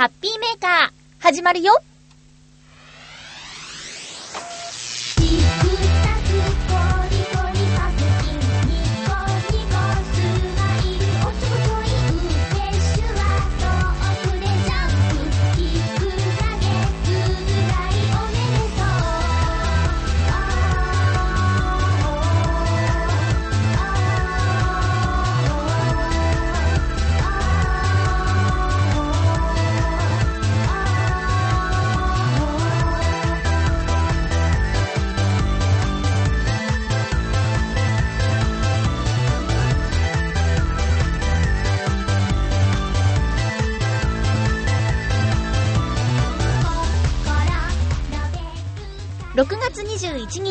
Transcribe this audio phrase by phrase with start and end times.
[0.00, 1.74] ハッピーメーカー、始まるよ。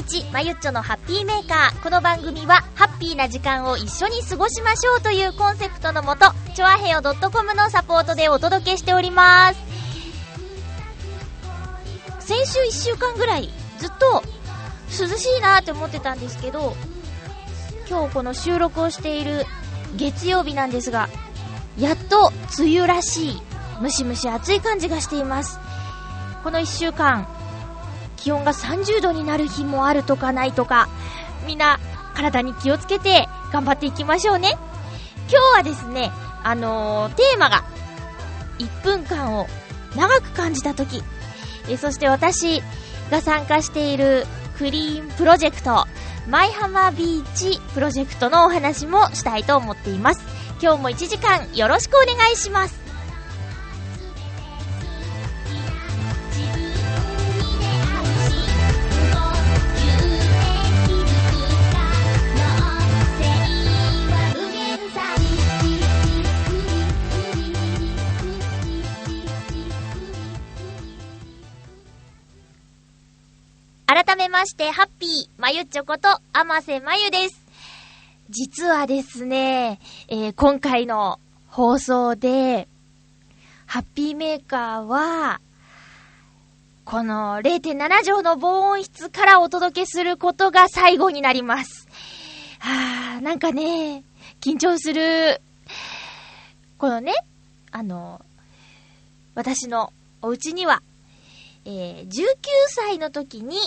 [0.02, 1.84] 日、まゆっちょのハッピーメーカー。
[1.84, 9.60] この番組は、ハッピーな時間を一緒に過ごしましょうというコンセプトのもと、ちょあへよ .com のサポートでお届けしております。
[12.20, 14.24] 先週1週間ぐらい、ずっと
[14.90, 16.76] 涼しいなって思ってたんですけど、
[17.90, 19.46] 今日この収録をしている
[19.96, 21.10] 月曜日なんですが、
[21.78, 23.42] やっと梅雨らしい、
[23.82, 25.60] ムシムシ暑い感じがしています。
[26.44, 27.28] この1週間、
[28.22, 30.88] 気温が30度になる日もあるとかないとか、
[31.48, 31.80] みんな
[32.14, 34.58] 体に気をつけて頑張っていきましょうね。
[35.30, 36.12] 今日はですね、
[36.44, 37.64] あのー、テーマが、
[38.60, 39.48] 1分間を
[39.96, 41.04] 長く感じた時、
[41.70, 42.62] えそして私
[43.10, 44.26] が参加している
[44.58, 45.86] クリーンプロジェクト、
[46.28, 50.22] マイハマビーチプロジェクトのお話もしたいと思っています。
[50.62, 52.79] 今日も1時間よろしくお願いします。
[74.40, 77.44] まして、ハッピー、まゆちょこと、あませまゆです。
[78.30, 82.70] 実はですね、えー、今回の放送で、
[83.66, 85.42] ハッピーメーカーは、
[86.86, 91.90] この0.7畳の防音室からお届けすることが最後になります。
[92.60, 94.06] はぁ、なんかね、
[94.40, 95.42] 緊張する。
[96.78, 97.12] このね、
[97.72, 98.22] あの、
[99.36, 99.92] 私の
[100.22, 100.82] お家には、
[101.66, 102.14] えー、19
[102.70, 103.58] 歳の時に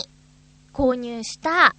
[0.72, 1.74] 購入した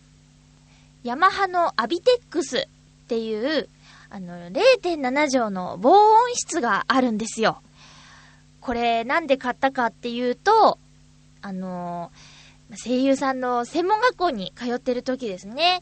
[1.03, 3.67] ヤマハのアビテックスっていう
[4.09, 7.61] あの0.7畳の防音室があるんですよ。
[8.61, 10.77] これなんで買ったかっていうと、
[11.41, 12.11] あの
[12.81, 15.81] 声優さんの専門学校に通ってる時ですね。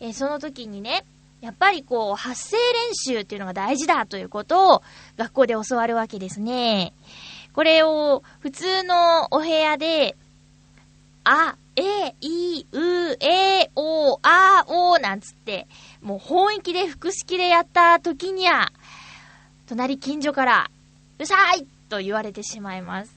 [0.00, 1.04] えー、その時にね、
[1.42, 4.82] やっぱりこう、発声練習っていうのが大事だということを
[5.18, 6.92] 学校で教わるわけですね。
[7.52, 10.16] これを普通のお部屋で、
[11.24, 15.66] あ、え、い、う、え、お、あ、おなんつって、
[16.02, 18.72] もう本域で複式でやった時には、
[19.66, 20.70] 隣近所から、
[21.18, 23.14] うさいと言われてしまいます。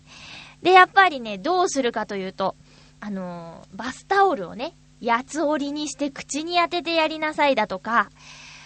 [0.62, 2.56] で、やっぱりね、どうするかというと、
[3.02, 4.74] あのー、バスタオルをね、
[5.04, 8.10] 八つ折りにして口に当ててやりなさいだとか、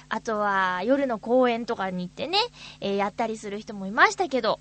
[0.07, 2.37] あとは夜の公園とかに行ってね、
[2.79, 4.59] えー、やったりする人もいましたけど、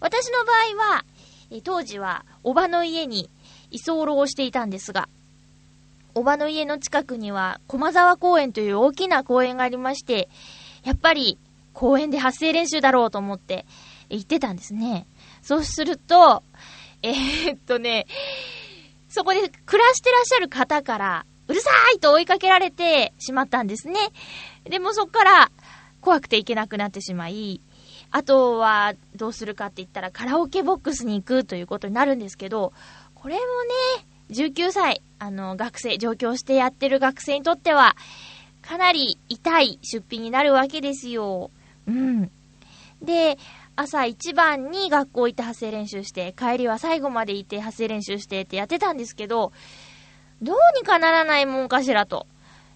[0.00, 1.04] 私の場合は、
[1.50, 3.30] え当時は、おばの家に
[3.72, 5.08] 居候をしていたんですが、
[6.14, 10.28] おばの家の近くには、駒沢公園という大きな公園がありまして、
[10.84, 11.38] やっぱり、
[11.72, 13.64] 公園で発声練習だろうと思って
[14.10, 15.06] 行ってたんですね。
[15.40, 16.42] そうすると、
[17.02, 18.06] えー、っとね、
[19.08, 23.94] そこで暮らしてらっしゃる方から、うるさいと追いかけられてしまったんですね。
[24.64, 25.50] でもそっから
[26.00, 27.60] 怖くて行けなくなってしまい、
[28.10, 32.74] あとは、どうするかって言ったら、カラオケボックスに行くということになるんですけど、
[33.22, 33.40] これも
[34.00, 37.94] ね、19歳、あの、学生、上京してやってる学生にとっては、
[38.62, 41.52] かなり痛い出費になるわけですよ。
[41.86, 42.32] うん。
[43.00, 43.38] で、
[43.76, 49.52] 朝一番に学校行って発声練習して、帰りは最後まで行って発声練習してってやってたんですけど、
[50.42, 52.26] どうにかならないもんかしらと、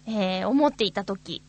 [0.07, 1.43] えー、思っていたとき、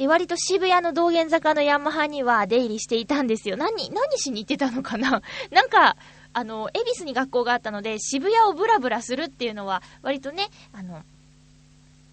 [0.00, 3.58] 割と渋谷の道玄坂のヤマハには出入りしていたんですよ。
[3.58, 5.20] 何、何しに行ってたのかな
[5.50, 5.98] なんか、
[6.32, 11.02] あの、恵比寿に学校があったので、渋谷をブラブラするっていうのは、割とね、あの、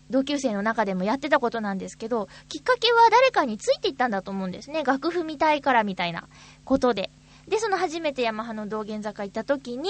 [0.09, 4.83] 同級生の中でもやってたことなんですけど、きっかけは誰かについていったんだと思うんですね。
[4.83, 6.27] 楽譜見たいからみたいな
[6.63, 7.09] ことで。
[7.47, 9.89] で、その初めてヤマハの道玄坂行った時に、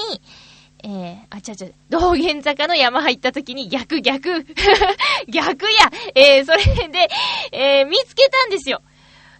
[0.83, 4.45] えー、あ、ちゃちゃ、道玄坂の山入った時に逆逆
[5.27, 7.07] 逆やえー、それで、
[7.51, 8.81] えー、見つけたんですよ。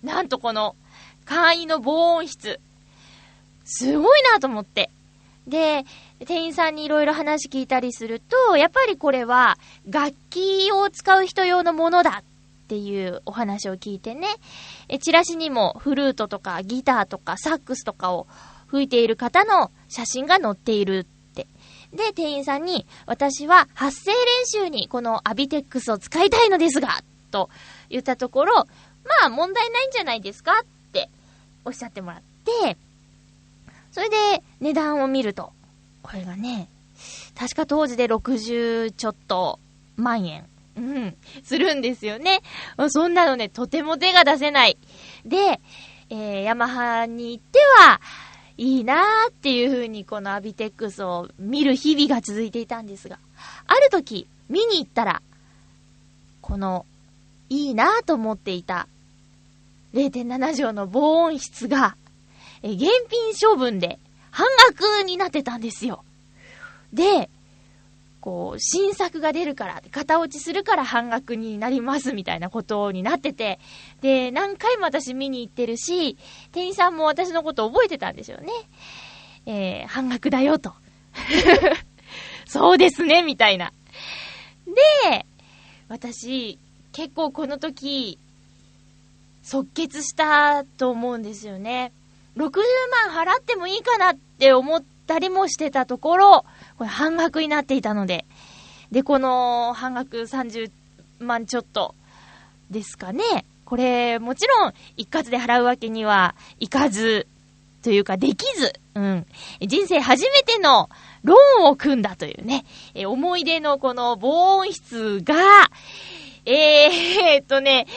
[0.01, 0.75] なんとこの、
[1.25, 2.59] 簡易の防音室。
[3.65, 4.89] すごいなと思って。
[5.47, 5.85] で、
[6.25, 9.57] 店員さんにいろいろ話聞いたりすると、やっぱりこれは
[9.88, 12.23] 楽器を使う人用のものだ
[12.65, 14.27] っていうお話を聞いてね。
[14.88, 18.27] え、チラシにもフルートとかギターとかサックスとかを
[18.67, 21.47] 吹いている方の写真が載っているって。
[21.94, 27.50] で、店員さんに、私は発声練習にこのアビテックスを使いたいのですが、と
[27.89, 28.65] 言ったところ、ま
[29.25, 31.09] あ問題ないんじゃないですかって
[31.63, 32.77] おっしゃってもらって、
[33.95, 35.53] それで値段を見ると、
[36.03, 36.68] これがね、
[37.33, 39.57] 確か当時で60ちょっと
[39.95, 40.44] 万円、
[40.75, 41.15] うん、
[41.45, 42.42] するんですよね。
[42.89, 44.77] そんなのね、とても手が出せない。
[45.25, 45.62] で、
[46.09, 48.01] えー、ヤマハに行っては、
[48.57, 53.18] いいなーっていう風にこのアビテックスを見る日々が続いていたんですが、
[53.65, 55.21] ある時見に行ったら、
[56.42, 56.86] この、
[57.47, 58.89] いいなーと思っていた
[59.94, 61.95] 0.7畳の防音室が、
[62.63, 64.00] え、現品処分で
[64.31, 66.04] 半額になってたんですよ。
[66.94, 67.30] で、
[68.25, 73.60] こう、新作が出るから、型落ちするから半額になりますみたいなことになってて、
[74.02, 76.18] で、何回も私見に行ってるし、
[76.52, 78.52] 店員さんも私のこと覚えてたんですよね。
[79.46, 80.74] えー、半額だよと。
[82.48, 83.72] そうですね、みたいな。
[85.12, 85.25] で、
[85.88, 86.57] 私、
[86.94, 88.18] 結構この時、
[89.44, 91.92] 即決したと思うんですよね。
[92.37, 92.61] 60
[93.11, 96.45] 万払ってもいいかなって思ったりもしてたところ、
[96.77, 98.25] これ半額になっていたので、
[98.91, 100.71] で、この半額30
[101.19, 101.95] 万ちょっと
[102.69, 103.45] ですかね。
[103.65, 107.27] これ、もちろん一括で払うわけにはいかず、
[107.81, 109.25] というかできず、うん。
[109.61, 110.89] 人生初めての
[111.23, 115.35] ローンを組んだというね、え思い出のこの防音室が、
[116.45, 117.88] えー、っとね、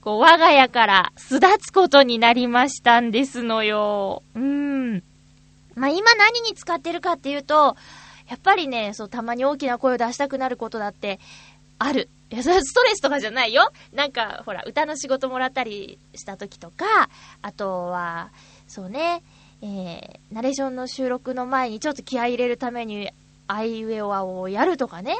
[0.00, 4.22] こう、我が家から巣立つことになりましたんですのよ。
[4.34, 5.02] うん。
[5.74, 7.76] まあ、今何に使ってるかっていうと、
[8.28, 11.20] やっぱりね、そう、たまに大きな声を出したくなることだって、
[11.78, 12.08] ある。
[12.30, 13.70] いや、それはストレスとかじゃないよ。
[13.92, 17.08] なんか、ほら、歌の仕事もらったりした時とか、
[17.42, 18.30] あとは、
[18.66, 19.22] そうね、
[19.62, 23.10] えー、ナレーションの収録の前にちょっと気合い入れるために、
[23.46, 25.16] アイウェオアをやるとかね、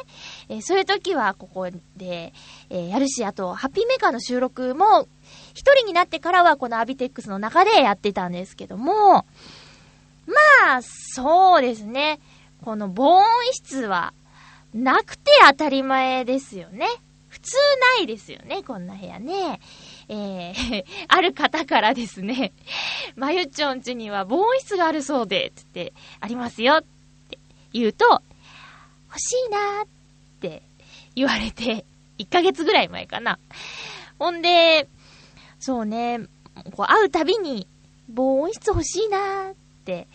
[0.49, 2.32] えー、そういう時はここで、
[2.70, 5.08] え、やるし、あと、ハッピーメーカーの収録も、
[5.55, 9.26] 一人になってからはこのアビテックスの中でやってたんですけども、
[10.26, 12.20] まあ、そうですね。
[12.64, 14.12] この防音室は、
[14.75, 16.87] なくて当たり前ですよね。
[17.28, 17.56] 普通
[17.99, 19.61] ないですよね、こんな部屋ね。
[20.08, 22.52] えー、 ある方からですね、
[23.14, 26.82] まゆちょんちには防音室があるそうで、つって、ありますよ
[27.72, 28.22] 言うと、
[29.08, 29.88] 欲しいなーっ
[30.40, 30.62] て
[31.14, 31.84] 言われて、
[32.18, 33.38] 1ヶ月ぐらい前かな。
[34.18, 34.88] ほんで、
[35.58, 36.20] そうね、
[36.72, 37.66] こう会うたびに、
[38.08, 39.54] 防音室欲しいなーっ
[39.84, 40.06] て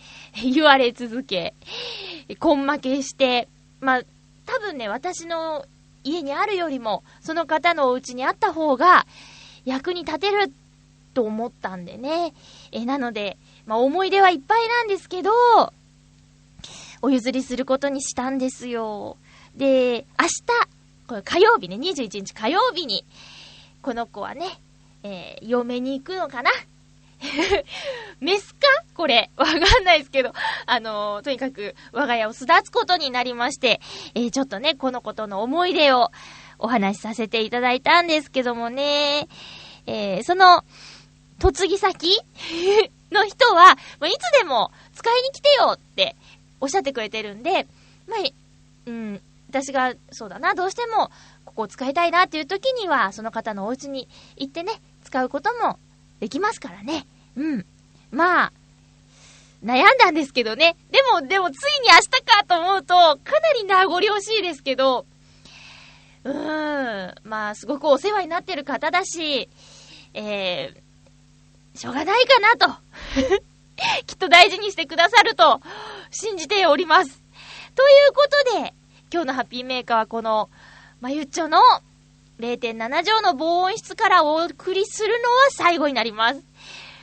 [0.43, 1.53] 言われ続け、
[2.29, 3.47] 根負けして、
[3.79, 4.01] まあ、
[4.45, 5.65] 多分ね、私の
[6.03, 9.05] 家にあるよりも、その方のお家にあった方が、
[9.65, 10.51] 役に立てる
[11.13, 12.33] と思ったんでね。
[12.71, 15.31] え、なので、まあ、思い出はいっぱいなんですけど、
[17.01, 19.17] お譲りすることにしたんですよ。
[19.55, 20.31] で、明日、
[21.07, 23.05] これ火曜日ね、21日火曜日に、
[23.81, 24.45] この子はね、
[25.03, 26.51] えー、嫁に行くのかな？
[28.19, 28.67] メスか？
[28.95, 29.29] これ。
[29.35, 30.33] わかんないですけど。
[30.65, 33.81] あのー、とにかく、我が家を巣立つことになりまして、
[34.15, 36.11] えー、ちょっとね、このことの思い出を
[36.59, 39.27] お話しさせていただいたんですけどもね、
[39.87, 40.63] えー、その、
[41.41, 42.19] 嫁ぎ先
[43.11, 46.15] の人は、まあ、いつでも使いに来てよって
[46.61, 47.67] おっしゃってくれてるんで、
[48.07, 48.19] まあ、
[48.85, 51.11] うん、私が、そうだな、どうしても、
[51.43, 55.77] ここを使いたいなっていう時には、その方のお家に行ってね、使うことも
[56.19, 57.05] できますからね。
[57.35, 57.65] うん。
[58.11, 58.53] まあ、
[59.63, 60.75] 悩んだんですけどね。
[60.91, 65.05] でも、でも、ついに明日かと思うと、かなり名残惜しいですけど、
[66.23, 67.15] うーん。
[67.23, 69.49] まあ、すごくお世話になってる方だし、
[70.13, 72.73] えー、しょうがないかなと。
[74.05, 75.61] きっと大事にしてくださると、
[76.11, 77.23] 信じております。
[77.73, 78.73] ということで、
[79.11, 80.49] 今日のハッピーメーカーはこの、
[80.99, 81.57] まゆっちょの
[82.39, 86.43] 0.7畳の防音室からお送りするのは最後になります。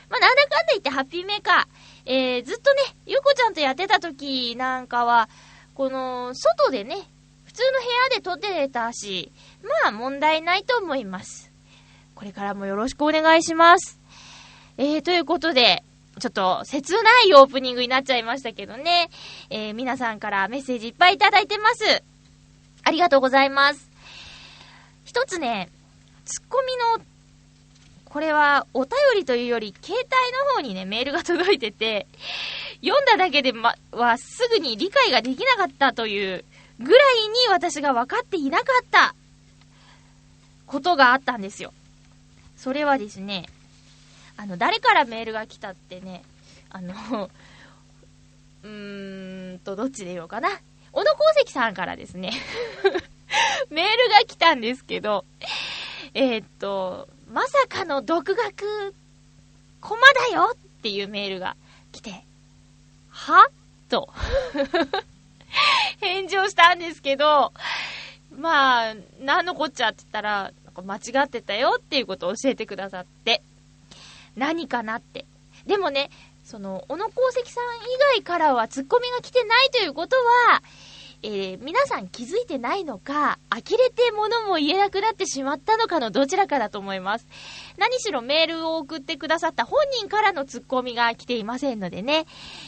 [0.09, 5.29] まあ、なんだかんだ言ってハッピーメーカー、えー、ずっとね、ゆうこちゃんとやってた時なんかは、
[5.73, 6.97] この、外でね、
[7.45, 9.31] 普通の部屋で撮ってたし、
[9.83, 11.51] まあ問題ないと思います。
[12.15, 13.99] これからもよろしくお願いします。
[14.77, 15.83] えー、ということで、
[16.19, 19.09] ちょっと切ないオープニングになっちゃいましたけどね。
[19.49, 22.03] えー、皆さんからメッセージいっぱいいただいてます。
[22.83, 23.89] ありがとうございます。
[25.03, 25.69] 一つね、
[26.25, 27.05] ツッコミの、
[28.05, 30.07] これはお便りというより、携帯
[30.49, 32.07] の方にね、メールが届いてて、
[32.83, 36.45] 読んだだけでま、はすぐに理解ができなかったという
[36.79, 39.15] ぐらいに私が分かっていなかった
[40.65, 41.73] ことがあったんですよ。
[42.55, 43.47] それはですね、
[44.39, 46.23] あの、誰からメールが来たってね、
[46.69, 46.93] あの、
[48.63, 50.61] うーんと、どっちで言おうかな。
[50.93, 52.31] 小野功石さんからですね。
[53.69, 55.25] メールが来たんですけど、
[56.13, 58.95] えー、っと、まさかの独学、
[59.81, 61.57] コマだよっていうメールが
[61.91, 62.23] 来て、
[63.09, 63.45] は
[63.89, 64.09] と。
[65.99, 67.51] 返事をしたんですけど、
[68.31, 73.41] まあ、何のこっちゃって言ったら、間違ってたよっていうことを教えてくださって、
[74.35, 75.25] 何かなって。
[75.65, 76.09] でもね、
[76.45, 80.63] その、小野功石さん以外からはツッコミが来てないということは、
[81.21, 87.27] えー、皆さん気づいてないのか、呆れて物も言えなくなってしまったのかのどちらかだと思います。
[87.77, 92.25] 何しろメールを送ってくださった本人からのツッコミが来ていませんのでね。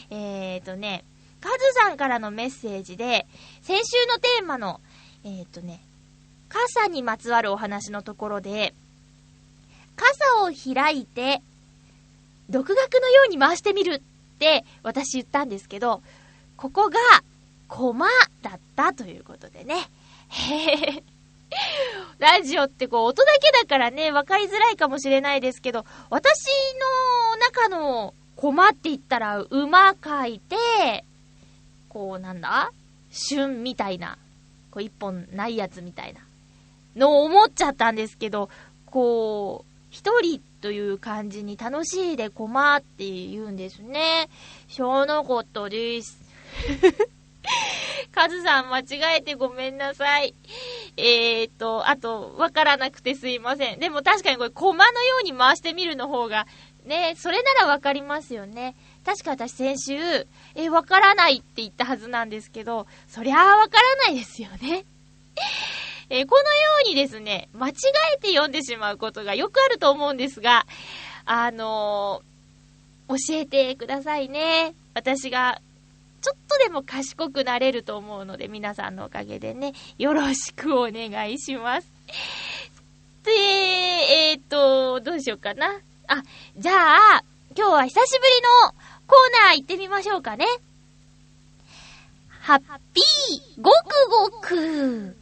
[0.10, 1.06] えーとね、
[1.39, 3.25] カズさんからのメッセージで、
[3.62, 4.82] 先週のテーマの、
[5.24, 5.82] えーとね、
[6.50, 8.74] 傘にまつわるお話のところで、
[9.96, 11.41] 傘を開いて
[12.51, 14.01] 独学のように回してみるっ
[14.38, 16.01] て私言ったんですけど、
[16.58, 17.00] ここが、
[17.67, 18.08] コマ
[18.41, 19.89] だったということでね。
[20.27, 21.03] へ へ
[22.20, 26.34] ラジオってこう音だけだからね、わかりづらいかもしれないですけど、私
[27.29, 31.05] の中のコマって言ったら馬書いて、
[31.89, 32.72] こうなんだ？
[33.12, 34.17] 旬みたいな、
[34.70, 36.22] こう一本ないやつみたいな
[36.96, 38.50] のを思っちゃったんですけど、
[38.86, 44.29] こう、一人という感じに楽しいで困って言うんですね。
[44.67, 46.17] しょうのことです。
[48.13, 50.33] カズさん間違えてごめんなさい。
[50.95, 53.79] えーと、あと、わからなくてすいません。
[53.79, 56.48] でも確かにこれ、コマのように回してみるの方が、
[56.86, 58.75] ね、それならわかりますよね。
[59.05, 64.86] 確か私先週、えわからないって言ったはずなんですけど、そりゃあわからないですよね。
[66.13, 67.74] えー、このようにですね、間違
[68.15, 70.68] えて読んでしまうことがよくあると思うんですが、
[71.24, 74.75] あのー、教えてくださいね。
[74.94, 75.62] 私が、
[76.22, 81.88] ちょっとでも賢くなれると思うので、皆さんのおかげでね、よろしくお願いします。
[83.24, 85.80] で、えー、っと、どうしようかな。
[86.08, 86.24] あ、
[86.58, 87.24] じゃあ、
[87.56, 88.34] 今日は久しぶり
[88.65, 88.74] の
[89.08, 90.46] コーナー行ってみましょうかね。
[92.41, 92.60] ハッ
[92.94, 95.20] ピーごくごく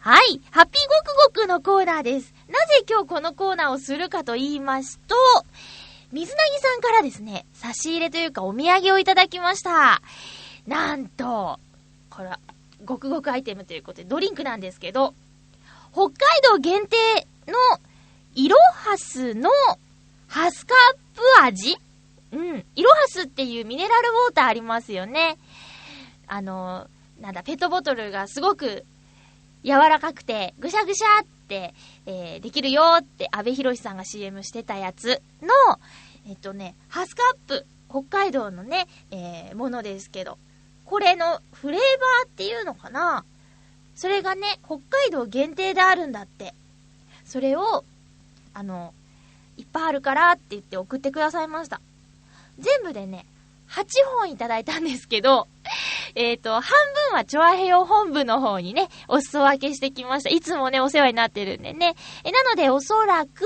[0.00, 0.40] はい。
[0.50, 0.82] ハッピー
[1.30, 2.32] ごくごくのコーナーです。
[2.48, 5.14] なぜ今日このコーナーをするかと言いますと、
[6.10, 10.00] 水なぎさんからですね、差し入れというかお土産をいただきました。
[10.66, 11.60] なんと、
[12.08, 12.30] これ、
[12.82, 15.12] ごくごくアイテムということで、ドリンクなんですけど、
[15.92, 16.14] 北海
[16.50, 16.96] 道限定
[17.46, 17.54] の、
[18.34, 19.50] イロハスの
[20.28, 21.76] ハスカップ味
[22.32, 22.64] うん。
[22.74, 25.36] イロハスっていうミネラルウォーターありますよね。
[26.26, 26.88] あの、
[27.20, 28.86] なんだ、ペットボトルがすごく
[29.62, 31.74] 柔らかくて、ぐしゃぐしゃって、
[32.06, 35.48] えー、できるよって、安部博さんが CM してたやつの、
[36.28, 40.38] えっとね、ハスカップ、北海道のね、えー、ものですけど、
[40.84, 43.24] これのフレーバーっていうのかな？
[43.94, 46.54] それがね、北海道限定であるんだって。
[47.24, 47.84] それを、
[48.54, 48.94] あの、
[49.56, 51.80] いっぱいあるからって言って送ってくださいました。
[52.58, 53.26] 全部でね、
[53.68, 53.84] 8
[54.18, 55.46] 本いただいたんですけど、
[56.14, 56.62] えっ、ー、と、半
[57.10, 60.30] 分はチョアヘヨ本部の方にね、お裾分けしてきました。
[60.30, 61.94] いつもね、お世話になってるんでね。
[62.24, 63.44] え、なので、おそらく、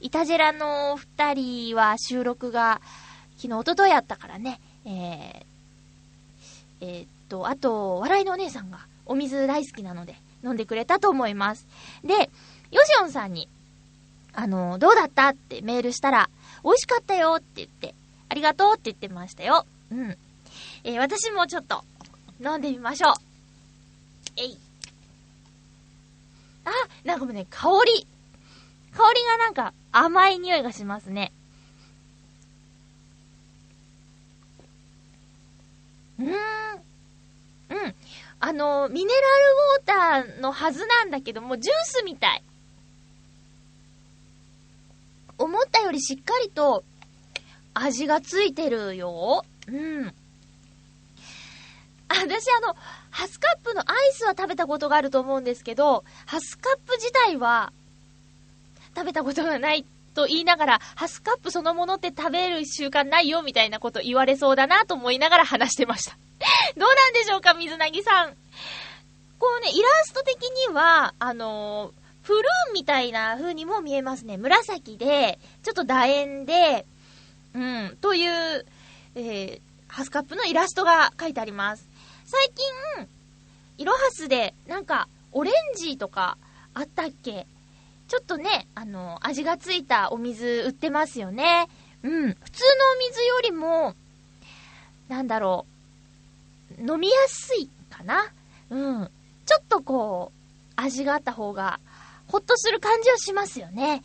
[0.00, 2.80] イタジェラの二人は収録が、
[3.36, 5.44] 昨日、おとといあったからね、えー、
[6.80, 11.66] えー、っと、あと、笑いのお姉さんが、お水大好きなので、飲んでくれたと思います。
[12.04, 12.30] で、
[12.70, 13.48] ヨシオンさんに、
[14.32, 15.28] あの、どうだった？
[15.30, 16.30] ってメールしたら、
[16.64, 17.94] 美味しかったよって言って、
[18.28, 19.66] ありがとうって言ってましたよ。
[19.90, 20.16] うん。
[20.84, 21.84] えー、私もちょっと、
[22.42, 23.12] 飲んでみましょう。
[24.36, 24.58] えい。
[26.64, 26.70] あ、
[27.04, 28.06] なんかもうね、香り。
[28.92, 31.32] 香りがなんか甘い匂いがしますね。
[36.18, 36.30] うーん。
[36.30, 36.32] う
[37.88, 37.94] ん。
[38.40, 39.24] あの、ミネラル
[40.16, 42.42] ウォーターのはずなんだけども、ジュースみたい。
[45.38, 46.84] 思ったよりしっかりと
[47.72, 49.44] 味がついてるよ。
[49.66, 50.14] うん。
[52.14, 52.76] 私あの、
[53.10, 57.72] ハスカップのアイスは食べたことがあると思うんですけど、ハスカップ自体は
[58.96, 66.16] 食べたことがないと言いながら、ハスカップそのものって食べる習慣ないよみたいなこと言われそうだなと思いながら話してました。
[66.76, 68.36] どうなんでしょうか、水なぎさん。
[69.38, 74.36] こうね、イラスト的には、あのー、プルーンみたいな風にも見えますね。
[74.36, 76.84] 紫で、ちょっと楕円で、
[77.54, 78.66] うん、という、
[79.14, 81.89] えー、ハスカップのイラストが書いてあります。
[82.32, 82.48] 最
[82.96, 83.08] 近、
[83.78, 86.38] イロハスで、なんか、オレンジとか、
[86.74, 87.44] あったっけ？
[88.06, 91.68] ちょっとね、あの、味がついたお水売ってますよね。
[92.04, 92.32] うん。
[92.34, 93.96] 普通のお水よりも、
[95.08, 95.66] なんだろ
[96.78, 98.32] う、飲みやすいかな？
[98.70, 99.10] うん。
[99.44, 101.80] ちょっとこう、味があった方が、
[102.28, 104.04] ほっとする感じはしますよね。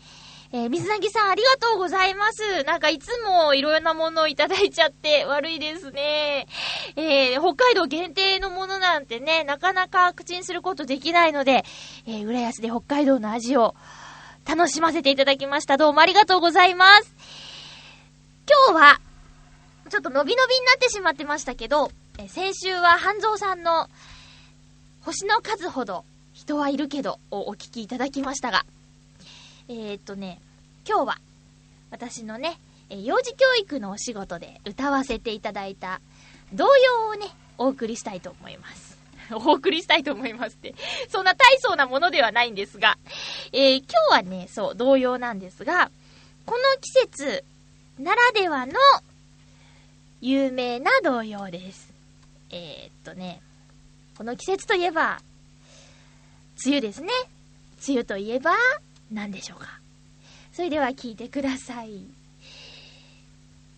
[0.56, 2.64] えー、水なぎさんありがとうございます。
[2.64, 6.48] なんかいつもいろいろなものをいただいちゃって悪いですね。
[6.96, 11.66] えー、北海道限定のものなんてね、なかなか口にすることできないので、
[12.08, 13.76] えー、浦安で北海道の味を
[14.46, 15.76] 楽しませていただきました。
[15.76, 17.14] どうもありがとうございます。
[18.70, 19.02] 今日は、
[19.90, 23.90] ちょっと伸び伸びになってしまってましたけど、え先週は半蔵さんの
[25.02, 28.66] 星の数ほど人はいるけどをお聞きいただきましたが、
[29.68, 30.40] えー、っとね、
[30.88, 31.18] 今日は、
[31.90, 36.02] 私のね、幼児教育のお仕事で歌わせていただいた
[36.54, 38.96] 童謡をね、お送りしたいと思います。
[39.34, 40.76] お送りしたいと思いますって。
[41.10, 43.00] そんな大層なものではないんですが、
[43.52, 45.90] えー、今日はね、そう、童謡なんですが、
[46.46, 47.44] この季節
[47.98, 48.74] ならではの
[50.22, 51.92] 有名な童謡です。
[52.52, 53.42] えー、っとね、
[54.16, 55.22] この季節といえば、
[56.64, 57.10] 梅雨ですね。
[57.88, 58.52] 梅雨といえば、
[59.12, 59.80] 何でしょうか？
[60.52, 62.02] それでは聞いてください。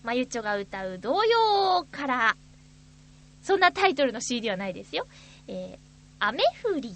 [0.03, 2.37] まゆっちょが歌う童謡から、
[3.41, 5.07] そんなタイトルの CD はないですよ。
[5.47, 5.77] えー、
[6.19, 6.95] 雨降り。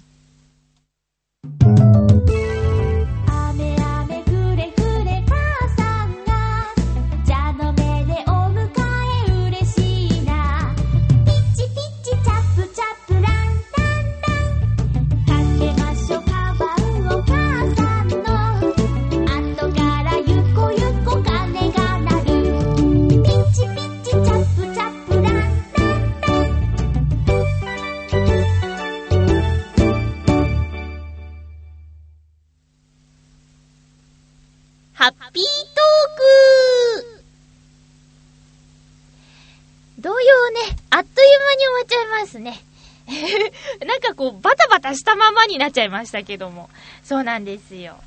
[44.96, 46.70] したままになっちゃいましたけども。
[47.04, 47.98] そうなんですよ。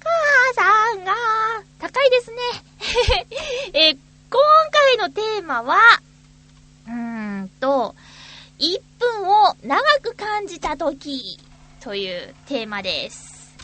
[0.00, 1.12] 母さんが、
[1.78, 2.36] 高いですね。
[3.72, 4.00] え、今
[4.70, 5.76] 回のテーマは、
[6.86, 7.94] うーんと、
[8.58, 11.38] 1分を長く感じた時
[11.80, 13.54] というテーマです。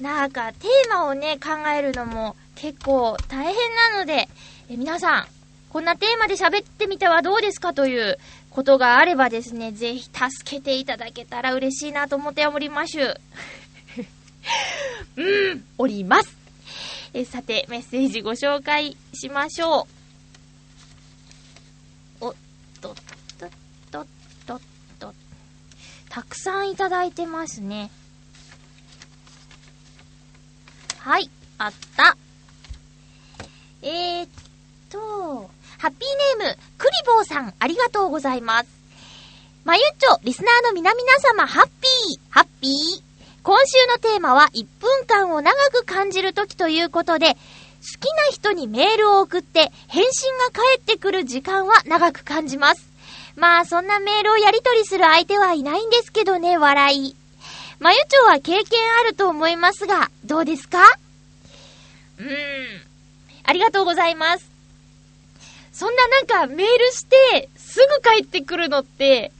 [0.00, 4.28] なんか、テーマをね、考えるのも結構大変なので、
[4.68, 5.26] え皆さん、
[5.70, 8.18] こんなテーマで喋ってみてはどうですかという
[8.50, 12.98] ことがあればですね、ぜひ助けていただけたら嬉しいなと思っております。
[15.16, 16.36] うん、おります。
[17.14, 19.86] えさて、メッセージご紹介しましょ
[22.20, 22.26] う。
[22.26, 22.34] おっ
[22.80, 22.94] とっ
[23.38, 23.50] とっ
[23.90, 24.06] とっ
[24.46, 24.60] とっ
[24.98, 25.14] と。
[26.08, 27.90] たくさんいただいてますね。
[30.98, 32.16] はい、あった。
[33.82, 34.28] えー、っ
[34.88, 38.68] と、ハッピーネーム、クリボーさん、ありがとうございます。
[39.64, 43.02] まゆっちょ、リスナーの皆々様、ハッピー、ハッピー。
[43.42, 47.36] 今週のテーマは、1分間を長く感じるときということで、好
[47.98, 52.86] きな人にメールを送って、返信が返ってくる時間は長く感じます。
[53.36, 57.16] まあ、そんなメールをやり取りする相手はいないんですけどね、笑い。
[57.78, 60.82] まゆちょは経験あると思いますが、どうですか？
[62.18, 62.28] うーん。
[63.44, 64.49] ありがとうございます。
[65.72, 69.32] そんななんかメールして、すぐ帰ってくるのって、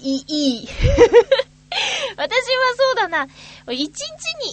[0.00, 0.68] いい、
[2.16, 2.34] 私は
[2.76, 3.28] そうだな。
[3.70, 3.94] 一日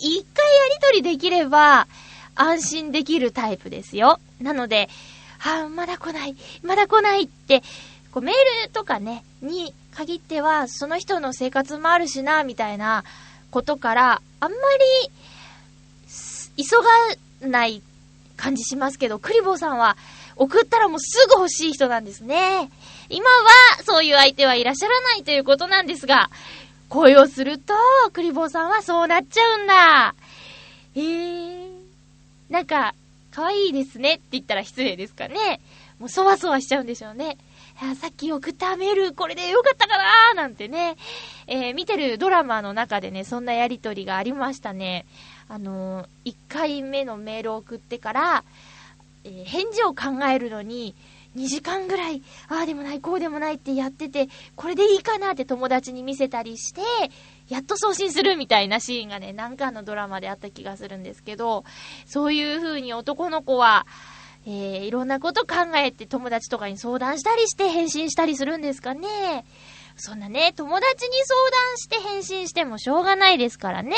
[0.01, 1.88] に一回やりとりできれば、
[2.36, 4.19] 安心できるタイプですよ。
[4.41, 4.89] なので、
[5.38, 7.62] はあ、まだ来ない、まだ来ないって、
[8.12, 8.36] こうメー
[8.67, 13.04] ルとかね、に限っては、その人の生活もあるしな、みたいな
[13.51, 15.12] ことから、あんまり、
[16.58, 16.78] 急
[17.41, 17.82] がない
[18.36, 19.97] 感じしますけど、クリボーさんは、
[20.38, 22.69] 送ったらもうすぐ欲しい人なんですね。
[23.10, 23.50] 今は、
[23.84, 26.30] そういう相手はいらっしゃらないということなんですが、
[26.89, 27.74] 恋をすると、
[28.13, 30.15] クリボーさんはそうなっちゃうんだ。
[30.95, 31.71] えー、
[32.50, 32.93] なんか、
[33.32, 35.60] 可愛いですねって言ったら失礼ですかね。
[36.00, 37.38] もうそわそわしちゃうんでしょうね。
[38.00, 40.95] さっき送ったメール、これでよかったかなーなんてね、
[41.48, 45.06] えー、見てるドラマの中でね、そんなやりとりがありましたね。
[45.50, 48.43] あのー、1回目のメールを送ってから、
[49.25, 50.95] えー、返事を考えるのに、
[51.35, 56.81] 2時間ぐらい、ああでもない、こうでもないってやってて、これでいいかなって友達に見せたりして、
[57.49, 61.65] やっと送信するみたいなシーンがね、何かのドラマであった気がするんですけど、
[62.05, 63.85] そういう風に男の子は、
[64.47, 69.45] えー、いろんなこと考えて友達とかに相談したりして返信したりするんですかね。
[69.97, 73.95] そんなね、友達に相談して返信してもしょうがないですからね。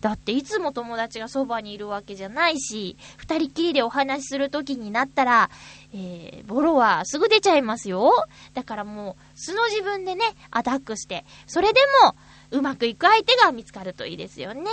[0.00, 5.50] だっていつも友達がそばにいるわけじゃないし、二人きりでお話しする時になったら、
[5.92, 8.12] えー、ボロはすぐ出ちゃいますよ。
[8.54, 12.14] だからもう、素の自分でね、アタックして、それでも、
[12.52, 14.70] うまくいく相手が見つかるといいですよね。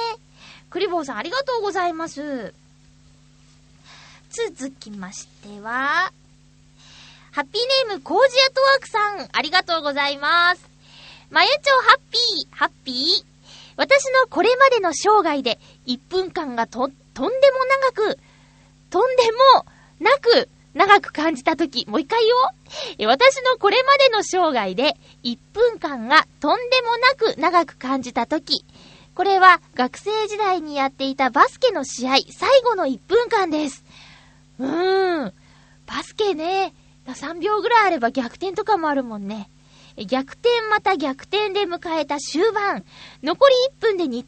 [0.70, 2.54] クリボーさんありがとうございます。
[4.30, 6.12] 続きましては、
[7.32, 10.70] ハッピーネームコージアトワークさん、ありがとうございます。
[11.30, 13.26] まゆちょハッピー、ハッピー。
[13.78, 17.60] 私のこれまでの生涯で1分間がと、とんでも
[17.94, 18.20] 長く、
[18.90, 19.66] とんでも
[20.00, 23.08] なく長く感じたとき、もう一回言おう。
[23.08, 28.66] 私のこれまでの生涯で1分間がとんでもなく長く感じたとき、
[29.14, 33.84] これは学生時代にやっていたバスケの試合最後の1分間です。
[34.60, 35.34] うーん。
[35.86, 36.74] バスケね。
[37.14, 39.50] 3秒ぐらいあれば逆転とかもあるもんね。
[40.06, 42.86] 逆転また逆転で迎えた終盤。
[43.22, 44.26] 残り1分で2点リー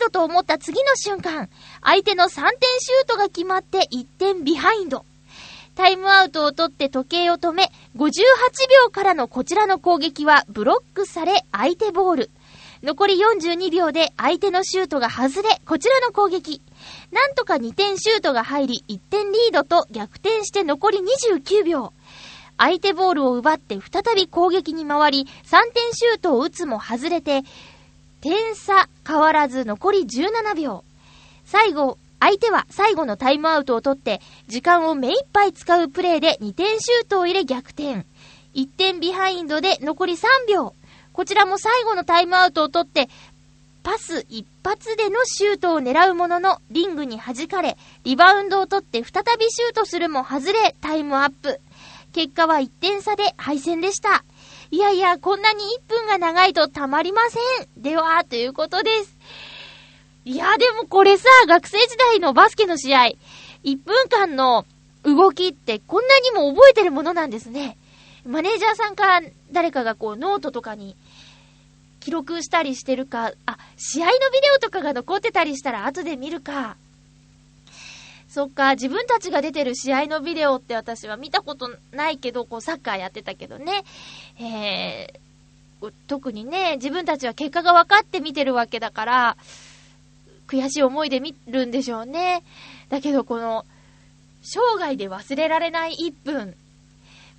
[0.00, 1.48] ドと思った次の瞬間。
[1.82, 2.42] 相手の3点
[2.78, 5.04] シュートが決まって1点ビハインド。
[5.74, 8.10] タイムアウトを取って時計を止め、58
[8.84, 12.30] 秒からのこちらの攻撃はブロックされ相手ボール。
[12.82, 16.60] 残り42秒で相手のシュートが外れ、こちらの攻撃。
[17.12, 21.94] なんとか2点シュートが入り、1点リードと逆転して残り29秒。
[22.58, 27.42] 相手ボールを奪って再び攻撃に回り、3点シュートを打つも外れて、
[28.20, 30.84] 点差変わらず残り17秒。
[31.44, 38.06] 最後、相手は最後のタイムアウトを取って、時間を目いっぱい使うプレーで2点シュートを入れ逆転。
[38.54, 40.74] 1点ビハインドで残り3秒。
[41.12, 43.08] こちらも最後のタイムアウトを取って、
[43.82, 51.60] パス一発でのシュートを狙うものの、リングに弾かれ、リバウンドを取って再びシュートするも外れ、タイムアップ。
[52.14, 54.24] 結果は1点差で敗戦でした。
[54.70, 57.82] いやいや、こんなに1分が長いとたまりません。
[57.82, 59.18] では、ということです。
[60.24, 63.06] いや、でもこれさ、学生時代のバスケの試合、
[63.64, 64.64] 1分間の
[65.02, 67.76] 動きってこんなにも覚えてるものなんですね。
[68.24, 70.96] マネージャーさんか誰かがこうノートとかに
[71.98, 76.76] 記録したりしてるか、あ、試合のビデオとかが残ってたりしたら後で見るか。
[78.34, 83.84] そっか、自分たちが出てる試合のビデオって私は見たことないけど、こうサッカーやってたけどね。
[84.40, 89.36] えー、特にね、自分たちは結果が分かって見てるわけだから、
[90.48, 92.42] 悔しい思いで見るんでしょうね。
[92.88, 93.64] だけどこの、
[94.42, 96.56] 生涯で忘れられない1分。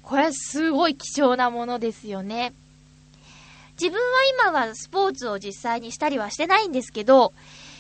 [0.02, 2.54] これはすごい貴重なものですよね。
[3.78, 7.34] 自分は今はスポーツを実際にしたりはしてないんですけど、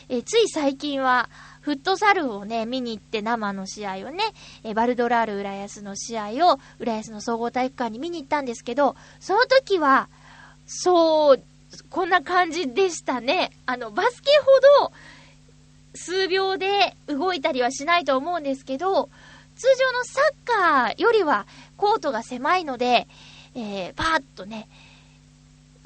[0.09, 1.29] えつい最近は、
[1.65, 4.23] フットサルをね、見に行って生の試合をね、
[4.63, 10.07] えバルドラール浦安の試合を浦安の総合体育館に見に行ったんですけど、その時は、
[10.67, 11.43] そう、
[11.89, 13.49] こんな感じでしたね。
[13.65, 14.29] あの、バスケ
[14.77, 14.93] ほど、
[15.95, 19.09] 数秒で動いたりはしないと思うんですけど、
[19.55, 21.47] 通常のサッカーよりは
[21.77, 23.07] コートが狭いので、
[23.55, 24.67] えー、パーッとね、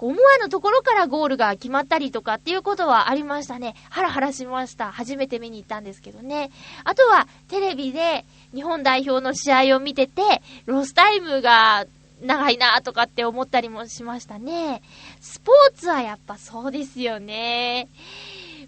[0.02, 3.76] 思わぬところからゴールが決まったりとかっていうことはありましたね。
[3.90, 4.92] ハラハラしました。
[4.92, 6.52] 初めて見に行ったんですけどね。
[6.86, 11.86] あとは、テレビで日本代表の試合を見てて、ロスタイムが
[12.22, 14.82] 長いなとかって思ったりもしましたね。
[15.20, 17.90] スポーツはやっぱそうですよね。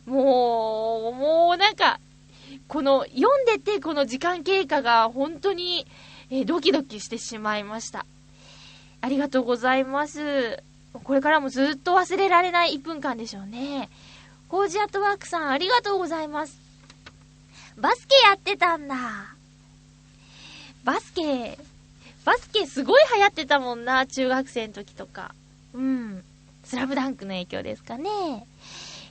[0.06, 2.00] もう、もうなんか、
[2.68, 5.86] この、読んでてこの時間経過が本当に、
[6.30, 8.06] えドキドキしてしまいました。
[9.02, 10.64] ありがとうございます。
[10.94, 13.90] これからもずっと忘れられない1分間でしょうね。
[14.50, 16.60] コージアットワークさん、ありがとうございます。
[17.78, 18.96] バスケやってたんだ。
[20.84, 21.58] バスケ、
[22.26, 25.34] バスケすごい流行ってたもんな、中学生の時とか。
[25.74, 26.24] うん。
[26.66, 28.10] スラムダンクの影響ですかね。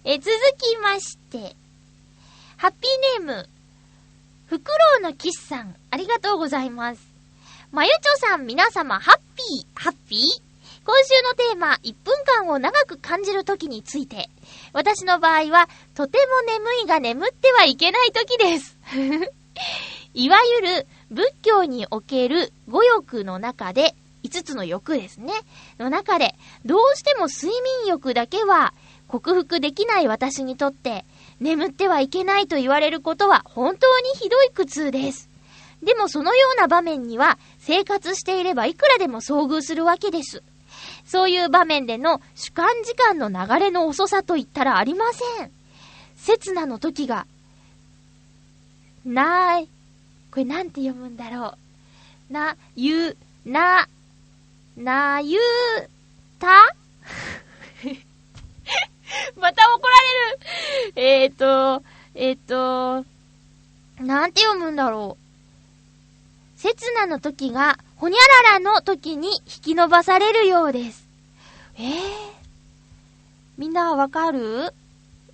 [0.05, 1.57] え、続きまして、
[2.57, 3.49] ハッピーネーム、
[4.47, 7.01] フクロウのキスさん、ありがとうございます。
[7.73, 10.50] まゆちょさん、皆様、ハッピー、ハッピー？
[10.85, 14.31] 今週のテーマ、1分間を長く感じる時について。
[14.73, 18.79] 私の場合は、とても眠いが眠ってはいけない時です。
[20.14, 25.33] いわゆる仏教における五欲の中で、5つの欲ですね。
[25.79, 28.75] の中で、どうしても睡眠欲だけは
[29.07, 31.05] 克服できない私にとって、
[31.40, 35.31] 眠ってはいけないと言われることは本当にひどい苦痛です。
[35.83, 40.43] でもそのような場面には生活していればいくらでも遭遇するわけです。
[41.11, 45.51] そういう場面での主観時間の流れの遅さと言ったらありません。
[46.14, 47.27] 刹那の時が、
[49.05, 49.68] なーい。
[50.31, 51.57] これなんて読むんだろ
[52.31, 52.33] う。
[52.33, 53.88] な、ゆ、な、
[54.77, 55.40] なゆ、
[56.38, 56.46] た？
[59.35, 59.94] また怒ら
[60.94, 61.83] れるえっ、ー、と、
[62.14, 63.05] えっ、ー、と、
[64.01, 66.61] なんて読むんだろう。
[66.61, 68.19] 刹那の時が、ほにゃ
[68.53, 71.07] ららの時に引き伸ばされるようです。
[71.77, 71.93] えー、
[73.59, 74.73] みんなわかる？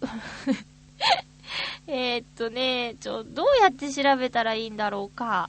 [1.87, 5.49] えっとね、ちょ、どうやって調べたらいいんだろうか。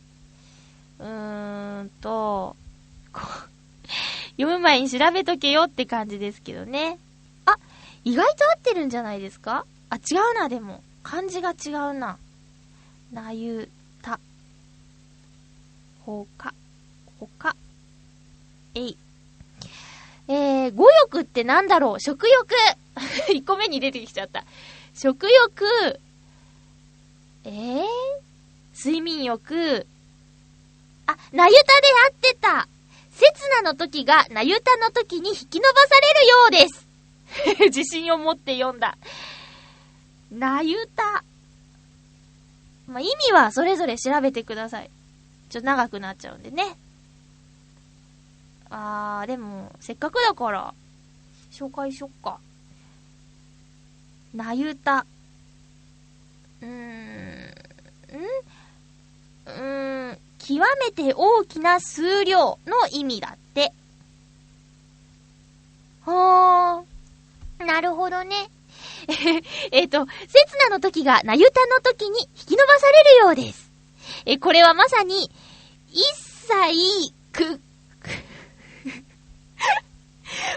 [1.00, 2.56] うーんと、
[4.38, 7.00] 読む前に調べとけよって感じですけどね。
[7.46, 7.58] あ、
[8.04, 9.66] 意外と合ってるんじゃないですか？
[9.90, 10.00] あ、違
[10.34, 10.84] うな、でも。
[11.02, 12.20] 漢字が違うな。
[13.12, 13.72] なゆ、
[14.04, 14.20] た。
[16.06, 16.54] ほか、
[17.20, 17.56] ほか、
[18.76, 18.98] えい。
[20.28, 22.00] えー、語欲ってなんだろう？
[22.00, 22.48] 食欲
[23.34, 24.44] !1 個目に出てきちゃった。
[24.94, 26.00] 食欲、
[27.46, 27.84] えー、
[28.76, 29.86] 睡眠欲、
[31.06, 32.68] あ、なゆたで合ってた
[33.12, 33.32] 刹
[33.64, 36.88] 那の時がなゆたの時に引き伸ばされるようです
[37.76, 38.98] 自信を持って読んだ。
[40.32, 41.24] なゆた。
[42.88, 44.90] まあ、意味はそれぞれ調べてください。
[45.50, 46.78] ちょ長くなっちゃうんでね。
[48.70, 50.74] あー、でも、せっかくだから、
[51.52, 52.40] 紹介しよっか。
[54.34, 55.06] なゆた。
[56.62, 57.48] うーん、ん
[59.46, 63.74] うーん、極めて大きな数量の意味だって。
[66.02, 66.84] ほー。
[67.66, 68.50] なるほどね。
[69.72, 70.08] えっと、刹
[70.64, 73.72] 那の時がなゆたの時に引き伸ばされるようです。
[74.26, 75.32] え、これはまさに、
[75.90, 77.60] 一切、く、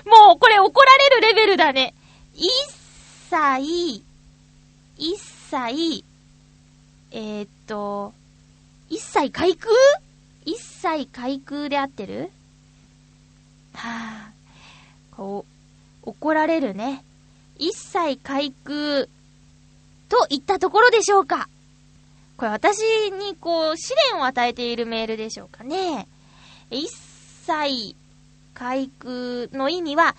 [0.07, 1.95] もうこれ怒られるレベルだね。
[2.35, 2.49] 一
[3.31, 4.03] 切、
[4.97, 6.05] 一切、
[7.13, 8.13] えー、っと、
[8.89, 9.73] 一切開空？
[10.45, 12.31] 一切開空で合ってる？
[13.75, 15.45] はぁ、こ
[16.05, 17.05] う、怒られるね。
[17.59, 19.07] 一切開空
[20.09, 21.49] と言ったところでしょうか
[22.37, 26.09] これ私にこう、試練を与えているメールでしょうかね。
[26.71, 27.95] 一切
[28.61, 30.15] 開空の意味は、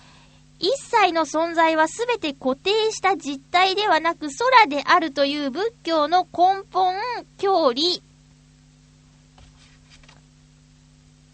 [0.58, 6.96] 一切の存在はすべて固定した実体ではなく空であるという仏教の根本
[7.38, 8.02] 教理。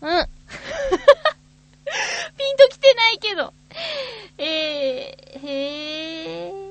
[0.02, 0.08] うん。
[2.36, 3.54] ピンときてないけど。
[4.36, 6.68] えー、へー。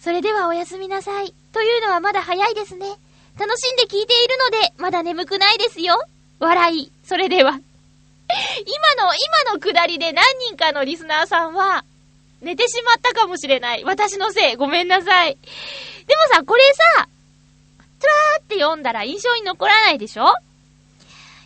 [0.00, 1.32] それではおやすみなさい。
[1.52, 2.88] というのはまだ早いですね。
[3.38, 5.94] 楽しんで聞いているので、まだ眠くないですよ。
[6.40, 6.92] 笑い。
[7.04, 7.60] それでは。
[8.66, 9.14] 今の、
[9.44, 11.84] 今のくだりで何人かのリスナーさんは、
[12.40, 13.84] 寝てしまったかもしれない。
[13.84, 14.56] 私のせい。
[14.56, 15.36] ごめんなさい。
[16.06, 16.62] でもさ、これ
[16.96, 17.08] さ、
[17.98, 20.26] つらーって読んだら印象に残らないでしょ？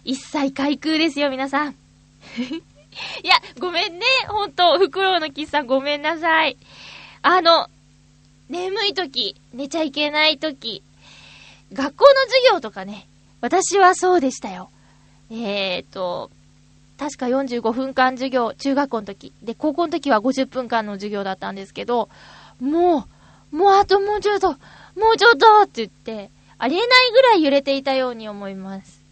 [0.05, 1.71] 一切開空ですよ、皆さん。
[3.23, 4.05] いや、ごめんね。
[4.29, 6.59] ほんと、フクロウのキスさんごめんなさい。
[7.23, 7.69] あの、
[8.51, 10.83] 眠い時、寝ちゃいけない時、
[11.73, 13.07] 学校の授業とかね、
[13.41, 14.71] 私はそうでしたよ。
[15.31, 16.31] えーと、
[17.03, 19.33] 確か45分間授業、中学校の時。
[19.43, 22.09] で、高校の時は50分間の授業だったんですけど、
[22.61, 23.09] も
[23.53, 24.57] う、もうあともうちょっと、も
[25.15, 29.03] うちょっとって言って、ありえないぐらい揺れていたように思います。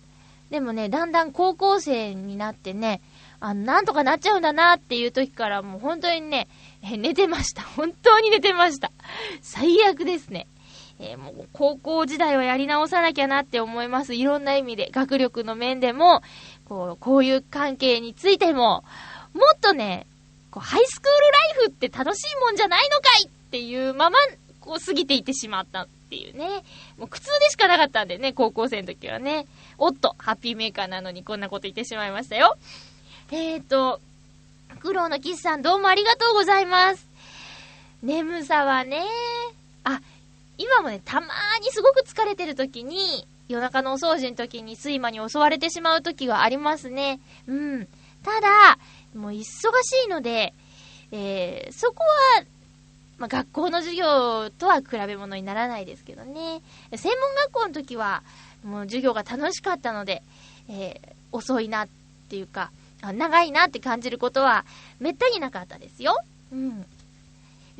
[0.51, 3.01] でもね、だんだん高校生になってね、
[3.41, 6.47] あの、なんとかなっちゃうんだなっていう時からもう本当にね、
[6.85, 7.63] え寝てました。
[7.63, 8.93] 本当に寝てました。
[9.43, 10.47] 最悪ですね。
[11.03, 14.15] えー、もう高校時代はやり直さなきゃなって思います。
[14.15, 14.91] いろんな意味で。
[14.93, 16.23] 学力の面でも、
[16.71, 18.85] こう、こういう関係についても、
[19.35, 20.07] もっとね、
[20.53, 24.17] こう、ハイスクールライフって楽しいもんじゃないのかいっていうまま、
[24.61, 26.63] こう、過ぎていってしまったっていうね。
[26.97, 29.47] もう苦痛でしかなかったんでね、高校生の時はね。
[29.79, 32.57] おっと、ハッピーメーカーなのにこんなこと言ってしまいましたよ。
[33.33, 34.01] えーと、
[34.79, 37.05] 苦労のキスさんどうもありがとうございます。
[38.05, 39.03] 眠さはね、
[39.83, 40.01] あ、
[40.57, 47.21] 今もね、たまーにすごく疲れてる時に、夜中のお掃除の時に睡魔に襲われてしまう時がありますね。
[47.49, 47.89] うん。
[48.23, 48.79] ただ、
[49.15, 49.45] もう忙し
[50.07, 50.55] いので、
[51.11, 52.05] えー、そこ
[52.39, 52.45] は、
[53.19, 56.63] まあ、学校の授業とは比べ物にならないですけどね。
[56.95, 58.23] 専門学校の時は、
[58.63, 60.23] もう授業が楽しかったので、
[60.69, 61.89] えー、遅いなっ
[62.29, 62.71] ていうか、
[63.03, 64.65] 長いなって感じることは、
[65.01, 66.15] めったになかったですよ。
[66.53, 66.87] うん。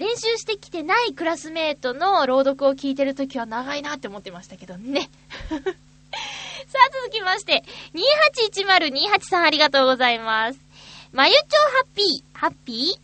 [0.01, 5.11] 練習してきてないクラスメートの朗読を聞いてるときは長いなって思ってましたけどね。
[5.51, 5.61] さあ
[7.05, 10.59] 続きまして、281028さんありがとうございます。
[11.13, 12.99] まゆちょハッピー、ハッピ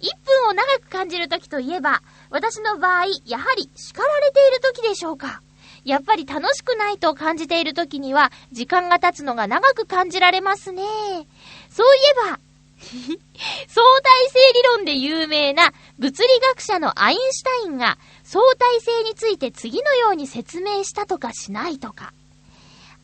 [0.00, 5.42] ー ?1 分を長く感じるときといえば、私の場合、やはり叱られているときでしょうか？
[5.84, 10.82] やっぱり楽しくないと感じているときには、時間が経つのが長く感じられますね。
[10.82, 12.38] そういえば、
[12.82, 22.12] 相対性理論で有名な物理学者のアインシュタインが相対性について次のように説明したとかしないとか。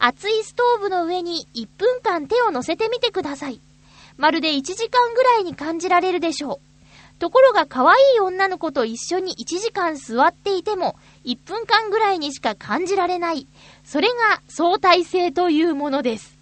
[0.00, 3.60] 熱いストーブの上に1分間手を乗せてみてください。
[4.16, 7.18] まるで1時間ぐらいに感じられるでしょう。
[7.18, 13.48] ところが可愛い女の子と一緒に1時間座っていても1分間ぐらいにしか感じられない。
[13.84, 16.37] それが相対性というものです。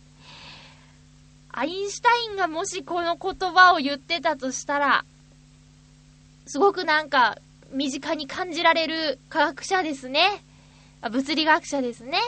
[1.59, 5.07] アインシュタインがもしこの言葉を言ってたとしたら、
[6.47, 7.39] すごくなんか、
[7.73, 10.45] 身近に感じられる科学者ですね。
[11.01, 12.19] あ物理学者ですね。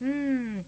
[0.00, 0.66] うん。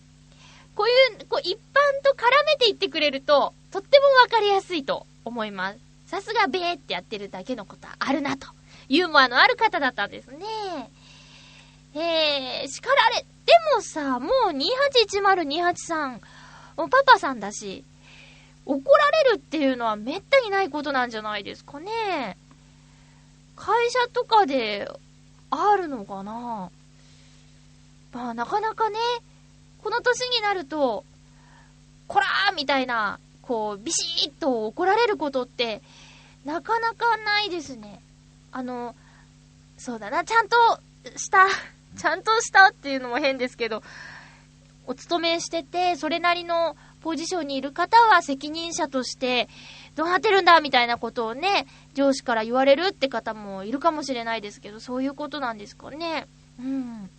[0.75, 1.57] こういう、こう一般
[2.05, 5.79] と絡めていってくれると、とってもわかりやすいと思います。
[6.07, 8.47] さすがべーってやってるだけのことはあるなと。
[8.91, 10.91] ユーモアのある方だったんですね。
[11.95, 16.21] えー、叱られ、でもさ、もう281028さん、
[16.77, 17.85] パパさんだし、
[18.65, 22.37] 怒られるっていうのはめったにないことなんじゃないですかね。
[23.57, 24.91] 会社とかで
[25.51, 26.71] あるのかな
[28.13, 28.99] まあなかなかね、
[29.83, 31.05] この年になると、
[32.09, 35.83] こらーみたいな、こう、ビシッと怒られることって、
[36.45, 38.03] なかなかないですね。
[38.53, 38.95] あの、
[39.79, 40.57] そうだな、ちゃんと
[41.17, 41.47] した、
[41.97, 43.83] ちゃんとしたっていうのも変ですけど、
[44.87, 49.49] お勤めしてて、それなりのポジションにいる方は責任者として、
[49.95, 56.27] どうなってるんだみたいなことをね、上司から言われるって方もいるかもしれないですけど、そういうことなんですかね。
[56.59, 57.11] うん。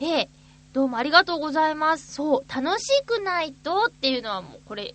[0.00, 0.28] ええ、
[0.72, 2.14] どうもありがとうございます。
[2.14, 4.94] そう、楽しくないとっていうのはもうこれ、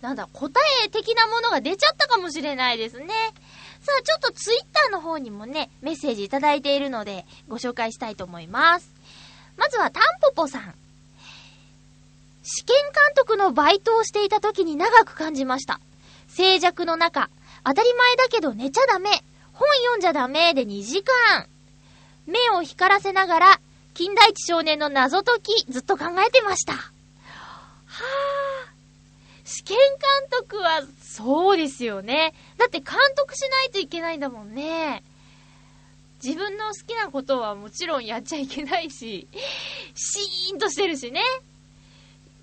[0.00, 3.06] なんだ、答え的なものが出ちゃったかもしれないですね。
[3.80, 8.90] さあ、ちょっとツイッターの方にもね、メッセージいただいているので、ご紹介したいと思います。
[9.56, 10.74] まずは、タンポポさん。
[12.48, 15.80] 試験監督のバイトをしていた時に長く感じました。
[16.28, 17.28] 静寂の中、
[17.64, 19.10] 当たり前だけど寝ちゃダメ、
[19.52, 21.48] 本読んじゃダメで2時間。
[22.24, 23.60] 目を光らせながら、
[23.94, 26.74] 近代一少年の謎解き、ずっと考えてました。
[26.74, 26.82] は
[27.88, 28.72] あ。
[29.44, 32.32] 試験監督は、そうですよね。
[32.58, 35.02] だって監督しないといけないんだもんね。
[36.22, 39.26] 自分の好きなことはもちろんやっちゃいけないし、
[39.96, 41.20] シーンとしてるしね。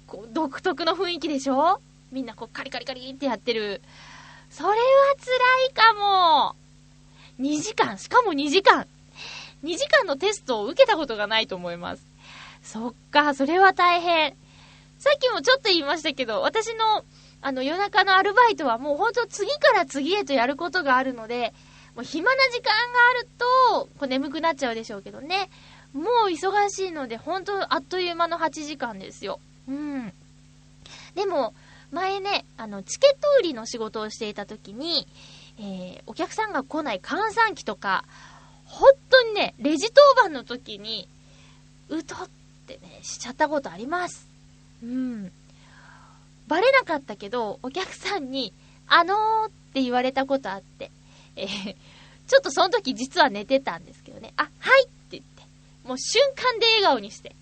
[0.07, 1.79] こう、独特の雰囲気でしょ？
[2.11, 3.81] みんなこう、カリカリカリってやってる。
[4.49, 4.75] それは
[5.19, 6.55] 辛いかも。
[7.39, 8.85] 2時間、しかも2時間。
[9.63, 12.05] 2時間のテストを受けたことがないと思います。
[12.61, 14.35] そっか、それは大変。
[14.99, 17.03] さっきもちょっと言いましたけど、私の、
[17.41, 21.53] あの、夜中のアルバイトはもうほんと次から次へとやることがあるので、
[21.95, 22.73] もう暇な時間が
[23.09, 25.49] あると、こう眠くなっちゃうでしょうけどね。
[25.93, 29.39] もう忙しいので、ほんとあっという間の8時間ですよ。
[29.67, 30.13] うん。
[31.15, 31.53] でも、
[31.91, 35.07] 前ね、あの、チケット売りの仕事をしていた時に、
[35.59, 38.05] えー、お客さんが来ない閑散期とか、
[38.65, 41.07] 本当にね、レジ当番の時に、
[41.89, 42.29] うとっ
[42.65, 44.27] てね、しちゃったことあります。
[44.83, 45.31] うん。
[46.47, 48.53] バレなかったけど、お客さんに、
[48.87, 50.91] あのーって言われたことあって、
[51.35, 51.75] えー、
[52.27, 55.43] ちょっとその時実は寝てたんですけどね、あ、はいって言って、
[55.87, 57.35] もう瞬間で笑顔にして、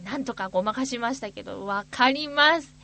[0.00, 2.74] なんとかごまかしましたけど、わかります。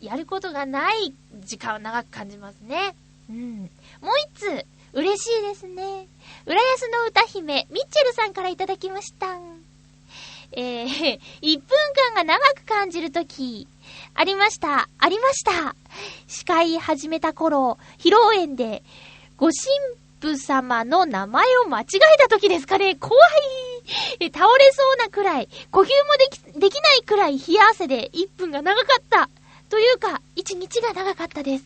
[0.00, 2.94] やることがない時間を長く感じますね。
[3.30, 3.58] うん。
[3.60, 3.70] もう
[4.34, 6.06] 一つ、嬉しいですね。
[6.46, 9.38] 浦安の歌姫、ミッチェルさんからいただきました。
[10.52, 11.66] えー、 1分
[12.14, 13.66] 間が長く感じるとき、
[14.14, 15.74] ありました、ありました。
[16.28, 18.82] 司会始めた頃、披露宴で、
[19.36, 22.94] ご神父様の名前を間違えたときですかね。
[22.96, 23.65] 怖い
[24.20, 29.28] え倒れそうなくらい、呼吸もでき、できないくらい冷や汗で1分が長かった。
[29.68, 31.64] というか、1日が長かったです。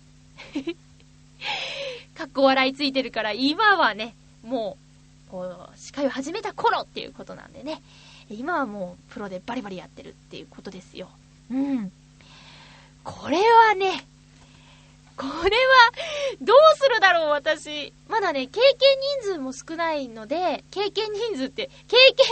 [2.16, 4.76] かっこ笑いついてるから、今はね、も
[5.28, 7.82] う、こう、司会を始めた頃っていうことなんでね。
[8.30, 11.08] 今はもう、プロでバリバリやってるっていうことですよ。
[11.50, 11.92] うん。
[13.04, 14.06] これはね、
[15.20, 15.50] これは、
[16.40, 17.92] どうするだろう、私。
[18.08, 22.26] まだね、経験人数も少ないので、経験人数って、経験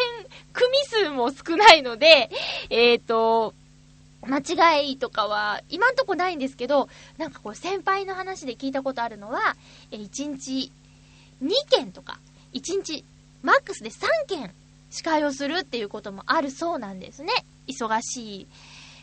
[0.54, 2.30] 組数も少ないので、
[2.70, 3.52] えっ、ー、と、
[4.22, 9.56] 間違いとかは今んとこないんですけど、なんかこう先輩の話で聞いたことあるのは、
[9.90, 10.72] え1日
[11.42, 12.18] 2件とか、
[12.54, 13.04] 1日
[13.42, 14.52] マックスで3件
[14.90, 17.32] 司会をするっていうこともあるそうなんですね。
[17.66, 18.46] 忙し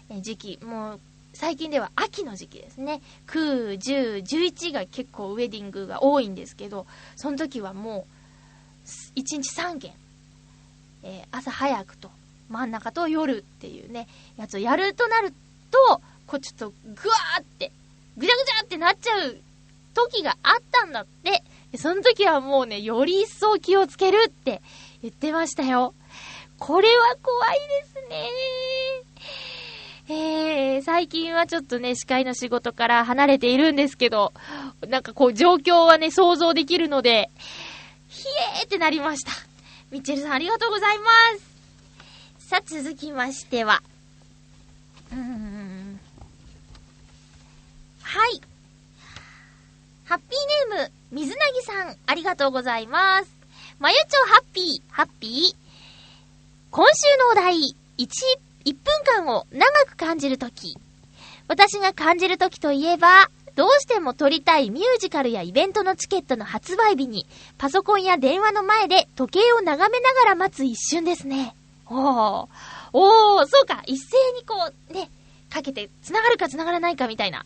[0.09, 0.59] い時期。
[0.63, 0.99] もう
[1.35, 3.01] 最近では秋の時期ですね。
[3.27, 8.07] 9、10、11が結構ウェディングが多いんですけど、その時はも
[9.15, 9.91] う1日3件、
[11.03, 12.09] えー、朝早くと
[12.49, 14.07] 真ん中と夜っていうね、
[14.37, 15.33] やつをやるとなる
[15.71, 17.71] と、こうちょっとぐわーって、
[18.17, 19.37] ぐちゃぐちゃってなっちゃう
[19.93, 21.43] 時があったんだって。
[21.77, 24.61] その時はもうね、より一層気をつけるって
[25.01, 25.93] 言ってましたよ。
[26.57, 28.29] これは怖いですね
[30.07, 34.33] えー、最近はちょっとね、司会の仕事から離れているんですけど、
[34.87, 37.31] なんかこう状況はね、想像できるので、
[38.07, 38.27] ひ
[38.59, 39.31] えーってなりました。
[39.89, 41.05] ミッチェルさんありがとうございま
[42.37, 42.47] す。
[42.49, 43.81] さあ、続きましては。
[45.11, 45.99] うーん。
[48.03, 48.41] はい。
[50.05, 53.35] ハッピーネーム、水なぎさん、ありがとうございます。
[53.79, 55.55] まゆちょハッピー、ハッピー。
[56.69, 58.07] 今週のお題、1、
[58.65, 60.77] 1分間を長く感じるとき。
[61.47, 71.55] 私が感じるときといえば、どうしても撮りたいミュージカルやイベントのチケットの発売日に、パソコンや電話の前で時計を眺めながら待つ一瞬ですね。
[71.87, 72.47] おー。
[72.91, 73.83] おー、そうか。
[73.85, 75.09] 一斉にこう、ね、
[75.49, 77.45] かけて、繋がるか繋がらないかみたいな。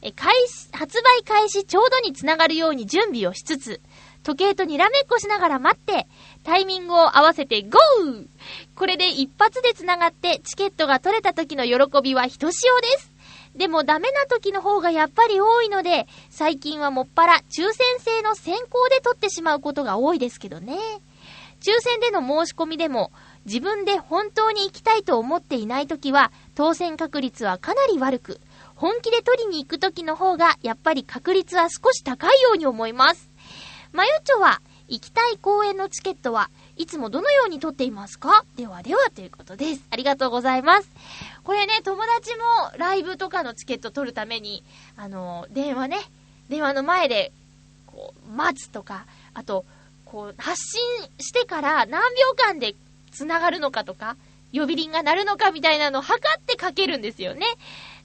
[0.00, 3.80] え、開始、発売開始ちょうどに繋がるように準備をしつつ、
[4.22, 6.06] 時計とにらめっこしながら待って、
[6.44, 8.26] タイミングを合わせてゴー
[8.76, 13.14] これで一発で繋がってチケットが取れた時の喜びはひとしおです。
[13.56, 20.76] でもダメな時の方がやっぱり多いので、最近はもっぱら抽選制の先行で取ってしまうことが多いですけどね。
[21.60, 23.10] 抽選での申し込みでも、
[23.46, 28.40] 自分で本当に行きたいと思っていないときは、当選確率はかなり悪く、
[28.74, 33.30] 本気で取りに行くときの方が、やっぱり確率は少し高いように思います。
[33.92, 38.44] まゆちょは、行きたい公演のチケットはいつもどのように取っていますか？
[38.56, 39.82] ではではということです。
[39.90, 40.88] ありがとうございます。
[41.42, 42.42] これね、友達も
[42.78, 44.62] ライブとかのチケット取るために、
[44.96, 45.98] あの、電話ね、
[46.48, 47.32] 電話の前で、
[47.86, 49.64] こう、待つとか、あと、
[50.04, 50.80] こう、発信
[51.18, 52.74] してから何秒間で
[53.10, 54.16] 繋がるのかとか、
[54.52, 57.46] 呼び鈴が鳴るのかみたいなのを測ってかけるんですよね。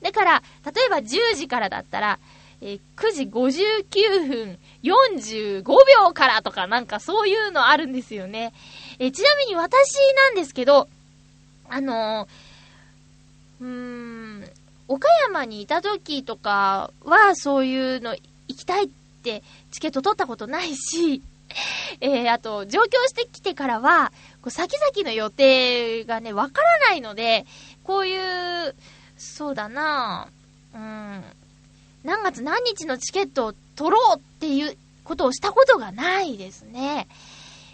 [0.02, 2.20] だから、例えば10時からだったら、
[2.62, 8.54] えー、9時59分45秒からとかなんかそういうのあるんですよね。
[9.00, 10.88] えー、ちなみに私なんですけど、
[11.70, 14.52] あのー、うーん、
[14.88, 18.16] 岡山にいた時とかはそういうの
[18.48, 18.90] 行きたいっ
[19.24, 21.22] てチケット取ったことないし、
[22.02, 27.46] えー、あと、上京してきてからは、こう先々の予定がね、わからないので、
[27.84, 28.76] こういう、
[29.18, 30.30] そうだな
[30.74, 31.24] うん、
[32.04, 37.08] 何月何日のチケットを取ろうっていうことをしたことがないですね。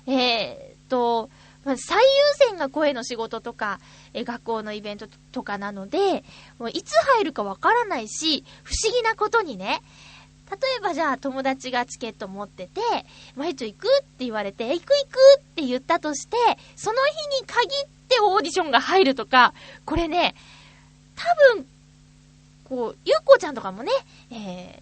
[0.08, 1.30] えー、と、
[1.66, 2.06] 最優
[2.50, 3.80] 先が声の仕事とか、
[4.14, 6.24] え学校のイベントとかなので、
[6.60, 9.82] もういつ入るかわからないし、不思議なことにね、
[10.52, 12.82] 例えばじゃあ友達がチケット持ってて、
[13.36, 16.38] まゆちょ行くって言われて、行く行くって言ったとして、
[16.76, 16.98] その
[17.38, 19.56] 日に限ってオーディションが入るとか、
[19.86, 20.36] これね、
[21.16, 21.68] 多分、
[22.68, 23.92] こう、ゆっこちゃんとかもね、
[24.32, 24.82] え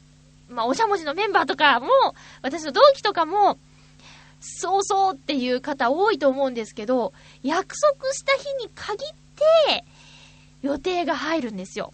[0.49, 1.87] ー、まあ、おしゃもじのメンバーとかも、
[2.41, 3.57] 私の同期とかも、
[4.41, 7.13] そうそうっていう方多いと思うんですけど、
[7.43, 9.09] 約束した日に限っ
[9.69, 9.85] て、
[10.61, 11.93] 予定が入るんですよ。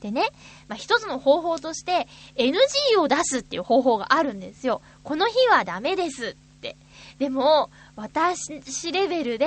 [0.00, 0.28] でね、
[0.68, 2.06] まあ、一つの方法として
[2.36, 4.80] NG を出すっていう方法があるんですよ。
[5.02, 6.76] この日はダメですって。
[7.18, 9.46] でも、私レベルで、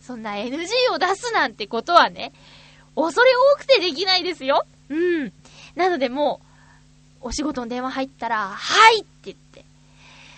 [0.00, 2.32] そんな NG を出すなんてことはね、
[2.94, 4.64] 恐れ多くてできないですよ。
[4.90, 5.32] うん。
[5.74, 6.40] なのでも
[7.22, 9.64] う、お仕事の電話入ったら、はいって言って、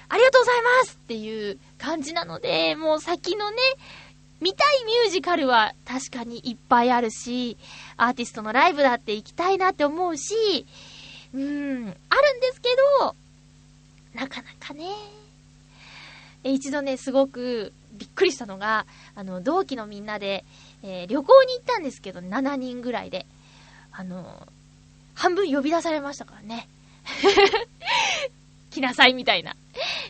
[0.08, 3.56] ありがとうございますっていう感じなので、もう先のね、
[4.40, 7.58] 見たいミュージカルは確かにいっぱいあるし、
[7.96, 10.66] アーティストのライブだって行きたいなって思うし、
[11.34, 11.94] うん、あるんで
[12.52, 12.68] すけ
[13.00, 13.14] ど、
[14.14, 14.86] なかなかね。
[16.42, 20.44] 一度ね、すごくびっくりしたのが、あの、同期のみんなで、
[20.82, 23.26] えー、旅行に行ったんですけど、7人ぐらいで。
[23.92, 24.46] あの、
[25.14, 26.68] 半分呼び出されましたからね。
[28.70, 29.56] 来なさいみたいな。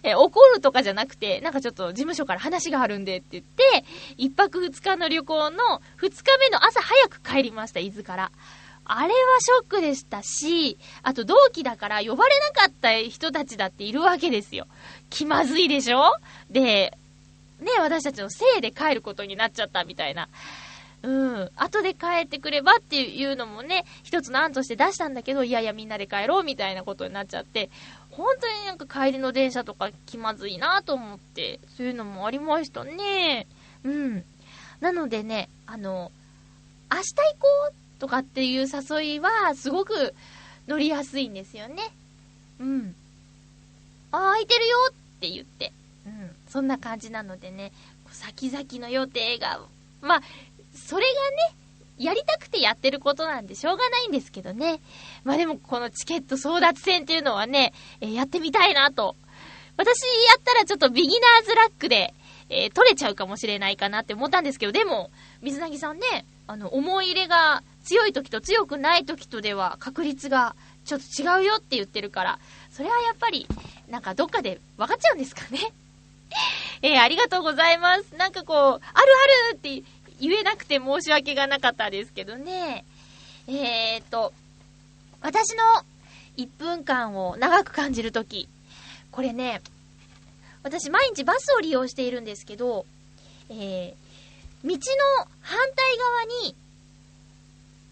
[0.02, 3.84] え怒るとかじゃなくて、なんかちょっと事務所から話があるんでって言って、
[4.16, 8.30] 一泊二日の旅行の二日目の朝早く帰りました、伊豆から。
[8.84, 9.10] あれは
[9.40, 14.66] ショックでしたし、あと同期だから呼ばれなかった人たちだっているわけですよ。
[15.10, 16.12] 気まずいでしょ？
[16.50, 16.92] で、
[17.60, 20.28] ね、私たちのせいで帰ることになっちゃったみたいな。
[21.02, 21.08] う
[21.44, 21.50] ん。
[21.56, 27.70] 後で帰ってくればっていうのもね、一つの案として出したんだけど、いやいやみんなで帰ろうみたいなことになっちゃって、
[28.10, 33.46] 本当になんか帰りの電車とか気まずいなと思って、そういうのもありましたね。
[33.84, 34.24] うん。
[34.80, 36.12] なのでね、あの、
[36.92, 40.14] 明日行こうとかっていう誘いは、すごく
[40.66, 41.82] 乗りやすいんですよね。
[42.58, 42.94] うん。
[44.12, 45.72] あ、空いてるよって言って。
[46.06, 46.30] うん。
[46.48, 47.72] そんな感じなのでね、
[48.10, 49.60] 先々の予定が、
[50.02, 50.22] まあ、
[50.90, 54.80] それがね、やりたくてやってることなんでしょうがないんですけどね。
[55.22, 59.14] まあでもこのチケット争奪戦っていうのはね、えー、やってみたいなと。
[59.76, 62.12] 私やったらちょっとビギナーズラックで、
[62.48, 65.12] えー、取れちゃうかもしれないかなって思ったんですけど、でも、
[65.42, 72.38] 水なぎさんね、あの、思い入れが強い時と強くない時とでは確率がちょっと違うよって言ってるから、
[72.72, 73.46] それはやっぱり、
[73.88, 75.72] なんかどっかで分かっちゃうんですかね。
[76.82, 78.14] えー、ありがとうございます。
[78.16, 78.80] なんかこう、ある
[79.50, 79.82] あるって
[80.20, 82.84] 言えなくて申し訳がなかったですけどね。
[83.48, 84.32] えーと、
[85.20, 85.62] 私の
[86.36, 88.48] 1分間を長く感じるとき、
[89.10, 89.60] これね、
[90.62, 92.86] 私毎日バスを利用しているんですけど、
[93.48, 96.54] えー、道の反対側に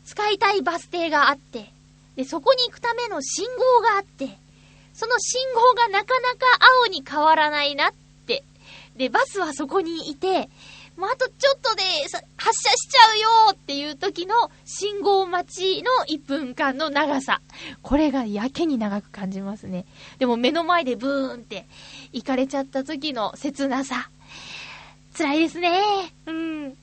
[0.05, 1.71] 使いたいバス停があって、
[2.17, 4.39] で、そこに行くための信号があって、
[4.95, 6.47] その信号がなかなか
[6.83, 7.93] 青に変わらないなっ
[8.27, 8.43] て。
[8.97, 10.49] で、バスはそこにいて、
[10.99, 11.83] もうあとちょっとで
[12.37, 14.35] 発車しちゃうよっていう時の
[14.65, 17.41] 信号待ちの1分間の長さ。
[17.83, 19.87] これがやけに長く感じますね。
[20.19, 21.69] でも目の前でブーンって
[22.13, 24.11] 行かれちゃった時の切なさ。
[25.17, 25.81] 辛いですね。
[26.27, 26.77] うん。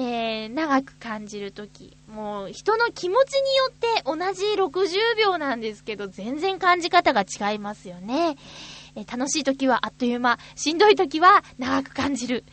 [0.00, 1.96] えー、長く感じるとき。
[2.08, 8.36] もう、人の気持ちによって同じ60秒なんですけど、全然感じ方が違いますよね。
[8.94, 12.44] え、楽しいときはあっという間、しんどいときは長く感じる。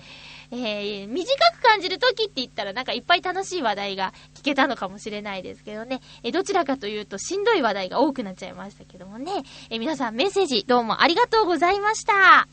[0.57, 6.01] えー、短く感じる時って言ったらなんかいっぱい楽しい話題が聞けたのかもしれないですけどね。
[6.23, 9.31] えー、どちらかというとしんどい話題が多くなっちゃいましたけどもね。
[9.69, 12.47] えー、皆さんメッセージどうもありがとうございました。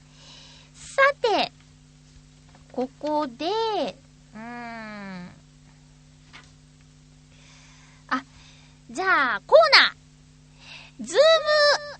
[0.75, 1.53] さて、
[2.73, 5.31] ここで、うーん。
[8.09, 8.25] あ、
[8.91, 10.03] じゃあ、コーナー
[11.05, 11.21] ズーム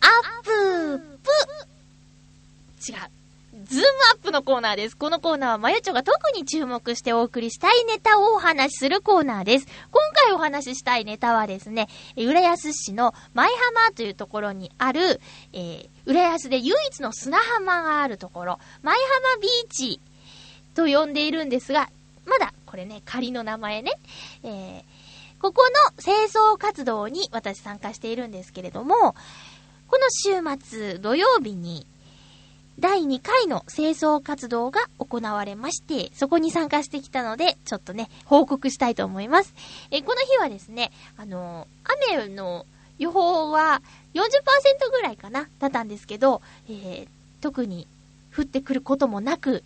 [0.01, 0.07] ア
[0.41, 3.22] ッププ違う。
[3.65, 4.97] ズームアップのコーナーです。
[4.97, 9.67] このコーナーはまゆちょが特に注目してお送りしたいネタをお話しするコーナーです。
[9.91, 15.21] 今回お話ししたいネタはですね、浦安市の舞浜というところにある、
[15.53, 20.01] えー、浦安で唯一の砂浜があるところ、舞浜ビーチ
[20.75, 21.91] と呼んでいるんですが、
[22.27, 23.93] まだこれね、仮の名前ね、
[24.43, 24.83] えー、
[25.41, 25.63] ここ
[25.97, 29.15] の清掃活動に私参加しているんですけれども、
[29.89, 31.87] この週末土曜日に
[32.83, 39.55] 第2回の清掃活動が行われまして、そこに参加してきたので、ちょっとね、報告したいと思います。
[39.93, 41.69] え、この日はですね、あの、
[42.11, 42.67] 雨の
[42.99, 43.83] 予報は
[44.15, 47.09] 40%ぐらいかな、だったんですけど、えー、
[47.41, 47.87] 特に
[48.37, 49.63] 降ってくることもなく、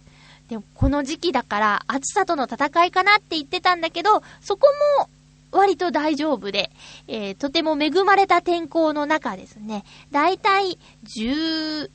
[0.51, 5.09] でもこの時期だから暑さとの戦いかなって言ってたんだけど、そこも
[5.53, 6.71] 割と大丈夫で、
[7.09, 11.89] えー、とても恵まれた天候の中ですね、だいたい10、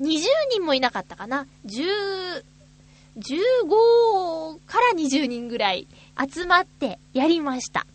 [0.00, 0.20] 20
[0.50, 1.46] 人もいなかったかな。
[1.66, 2.44] 10、
[3.16, 5.88] 15から20人ぐらい
[6.32, 7.86] 集まってやりました。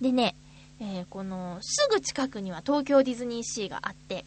[0.00, 0.34] でね、
[0.80, 4.24] えー、この、すぐ近くには東京ディズニーシーがあって、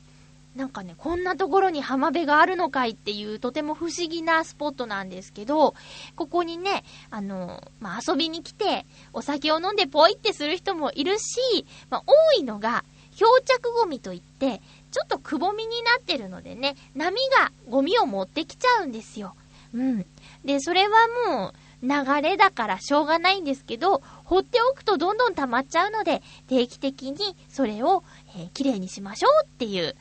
[0.55, 5.76] なんかね、こんなところに浜辺があるのかいっていうとても不思議なスポットなんですけど、
[6.15, 14.61] ここにね、あの、まあ、遊びに来て、お酒を飲んでポイってする人もいるし、まあ、多いのが、漂着ゴミといって、
[14.96, 19.36] ちょっとくぼみになってるのでね、波がゴミを持ってきちゃうんですよ。
[19.74, 20.06] うん。
[20.46, 20.96] で、それは
[21.28, 21.54] もう、
[21.86, 28.06] 流れだからしょうがないんですけど、放っておくとどんどん溜まっちゃうので、定期的にそれを、
[28.38, 29.98] えー、きれいにしましょうっていう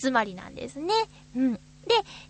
[0.00, 0.94] 集まりなんですね。
[1.34, 1.60] うん。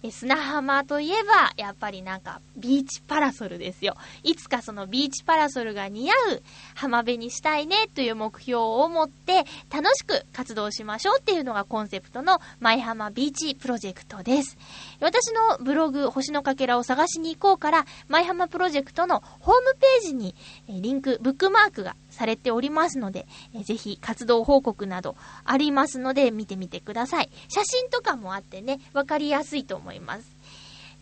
[0.03, 3.97] で、砂浜といえば、やっぱりなんか、ビーチパラソルですよ。
[4.23, 6.43] いつかそのビーチパラソルが似合う
[6.75, 14.57] 浜辺にしたいねという目標を持って、楽しく活動しましょうっていうのがコンセプトの、舞浜ビーチプロジェクトです。
[15.01, 20.35] 私のブログ、星のかけらを探しに行こうから、舞浜プロジェクトのホームページに、
[20.69, 27.31] リンク、ブックマークがされておりますので、えぜひ活動報告などありますので見てみてください。
[27.49, 30.25] 写真とかもあってね、わかりやすいと思います。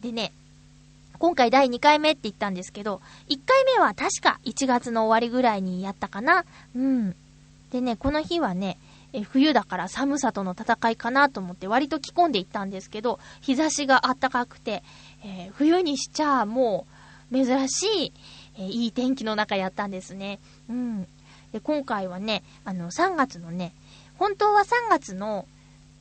[0.03, 0.33] でね、
[1.19, 3.01] 今回第2回目って言ったんですけど、
[3.31, 6.45] 1回目は確か1月の終わりぐらいにやったかな。
[6.77, 7.17] うん。
[7.73, 8.77] でね、この日はね、
[9.14, 14.83] え冬だから寒さとの戦いかなと思って割と着込んでいったんですけど、日差しが暖かくて、
[15.25, 16.87] えー、冬にしちゃも
[17.33, 18.12] う珍しい、
[18.59, 20.39] え、いい天気の中やったんですね。
[20.69, 21.07] うん。
[21.53, 23.73] で、今回はね、あの、3月のね、
[24.19, 25.47] 本当は3月の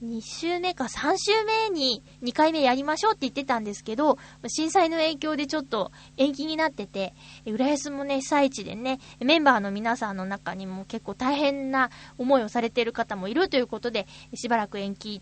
[0.04, 7.14] 2週目か3週目に2回目やりましょうって言ってたんですけど、震災の影響でちょっと延期になってて、
[7.46, 15.22] 浦安もね、被災地でね、メンバーの皆さんの中にも結構大変な思いをされている方もいるということで、しばらく延期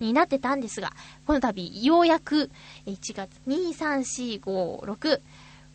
[0.00, 0.92] になってたんですが、
[1.26, 2.50] この度、ようやく
[2.86, 5.20] 1月2、3、4、5、6、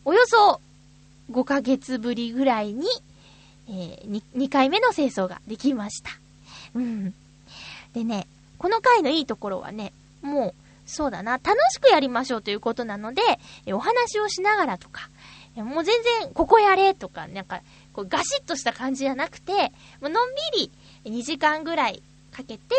[0.04, 0.60] およそ
[1.30, 2.86] 5ヶ月ぶりぐらいに、
[3.68, 6.10] えー、2, 2回目の清掃ができました。
[6.74, 7.14] うん。
[7.94, 8.26] でね、
[8.58, 10.54] この回のいいところはね、もう、
[10.86, 13.22] そうだな、楽しくやりましょうということなので、
[13.72, 15.08] お話をしながらとか、
[15.56, 17.62] もう全然、ここやれとか、なんか、
[17.92, 19.52] こうガシッとした感じじゃなくて、
[20.00, 20.70] もうのんび
[21.04, 22.02] り2時間ぐらい
[22.32, 22.74] かけて、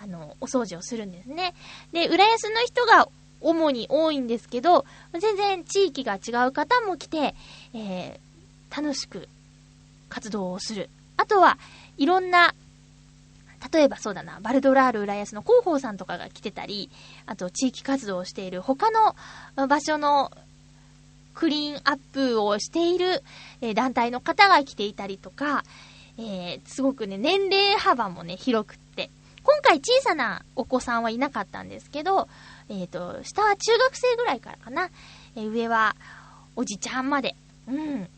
[0.00, 1.54] あの、お掃除をするんですね。
[1.92, 3.08] で、浦安の人が
[3.40, 4.84] 主に多いんですけど、
[5.18, 7.34] 全然地域が違う方も来て、
[7.74, 9.28] えー、楽しく
[10.08, 10.88] 活動をする。
[11.16, 11.58] あとは、
[11.96, 12.54] いろんな
[13.72, 16.90] 例えばそうだな、バルドラール浦安の広報さんとかが来てたり、
[17.26, 19.16] あと地域活動をしている他の
[19.66, 20.30] 場所の
[21.34, 23.22] クリーンアップをしている、
[23.74, 25.64] 団体の方が来ていたりとか、
[26.18, 29.10] えー、すごくね、年齢幅もね、広くって。
[29.42, 32.28] 今回小さなお子さんはいなかったんですけど、
[32.68, 34.90] えっ、ー、と、下は中学生ぐらいからかな。
[35.36, 35.96] えー、上は
[36.54, 37.36] おじちゃんまで。
[37.68, 38.08] うん。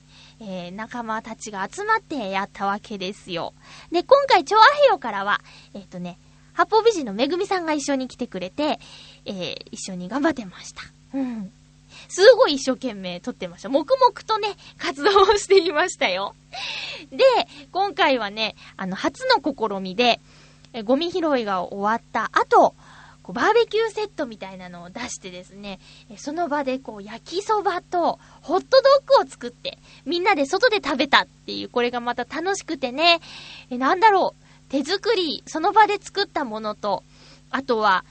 [0.40, 3.54] えー、仲間たちが集まってやったわけですよ。
[3.90, 5.40] で、今回、チョアヘヨからは、
[5.74, 6.18] えっ、とね、
[6.52, 8.78] 八方美人のめぐみさんが一緒に来てくれて、
[9.24, 10.82] え、一緒に頑張ってました。
[11.14, 11.52] うん。
[12.08, 13.68] すごい一生懸命撮ってました。
[13.68, 16.34] 黙々とね、活動をしていましたよ。
[17.10, 17.24] で、
[17.72, 20.20] 今回はね、あの、初の試みで、
[20.72, 22.74] えゴミ拾いが終わった後、
[23.28, 25.80] こうバーベキューセットみたいなのを出してですね、
[26.16, 29.76] その場でこう焼きそばとホットドッグを作って、
[30.06, 33.20] みんなで外で食べたっていう、これがまた楽しくてね、
[33.68, 37.04] え、なんだろう、手作り、その場で作ったものと、
[37.50, 38.02] あとは、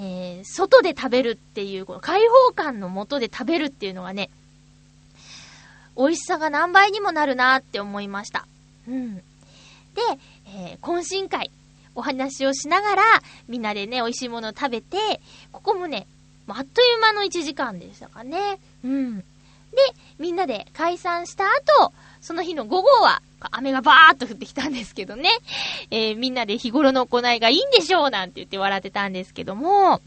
[0.00, 4.30] えー、外で食べるっていう、この開放感のもとで食べるっていうのがね、
[5.94, 8.46] 美味しさが何倍にもなるなって思いました。
[8.88, 9.16] うん。
[9.16, 9.22] で、
[10.56, 11.50] えー、懇親会。
[11.94, 13.02] お話をしながら、
[13.48, 15.20] みんなでね、美味しいものを食べて、
[15.52, 16.06] ここもね、
[16.48, 18.58] あっという間の1時間でしたかね。
[18.84, 19.18] うん。
[19.18, 19.24] で、
[20.18, 25.30] みんなで解散した後、その日の午後は、雨がバーっと降ってきたんですけどね。
[25.90, 30.00] えー、みんなで日頃の行いがいいんでしょうなんて言って笑ってたんですけども、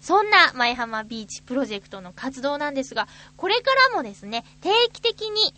[0.00, 3.06] そんな前浜ビーチプロジェクトの活動なんですが、
[3.36, 5.54] これからもですね、定期的に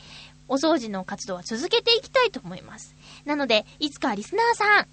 [0.49, 2.95] お掃除の活動は続けていきたいと思います。
[3.25, 4.87] なので、いつかリスナーさん、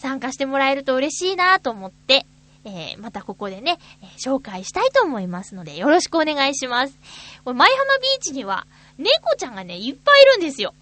[0.00, 2.24] 参加してもらえると嬉しいなと思って、
[2.64, 6.98] えー、またここでね、えー、紹介したいと思いますので、よろしくお願いします。
[7.44, 10.74] これ、舞浜ビーチには、猫ちゃんがね、いっぱいいるんですよ。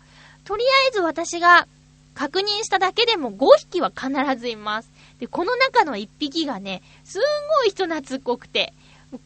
[0.45, 1.66] とりあえず私が
[2.14, 4.11] 確認しただけでも5匹は必
[4.41, 4.91] ずいます。
[5.19, 7.23] で、この中の1匹がね、すん
[7.61, 8.73] ごい人懐っこくて、
[9.11, 9.19] 必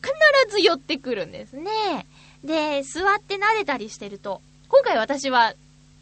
[0.50, 2.06] ず寄ってくるんですね。
[2.42, 5.54] で、座って撫でたりしてると、今回私は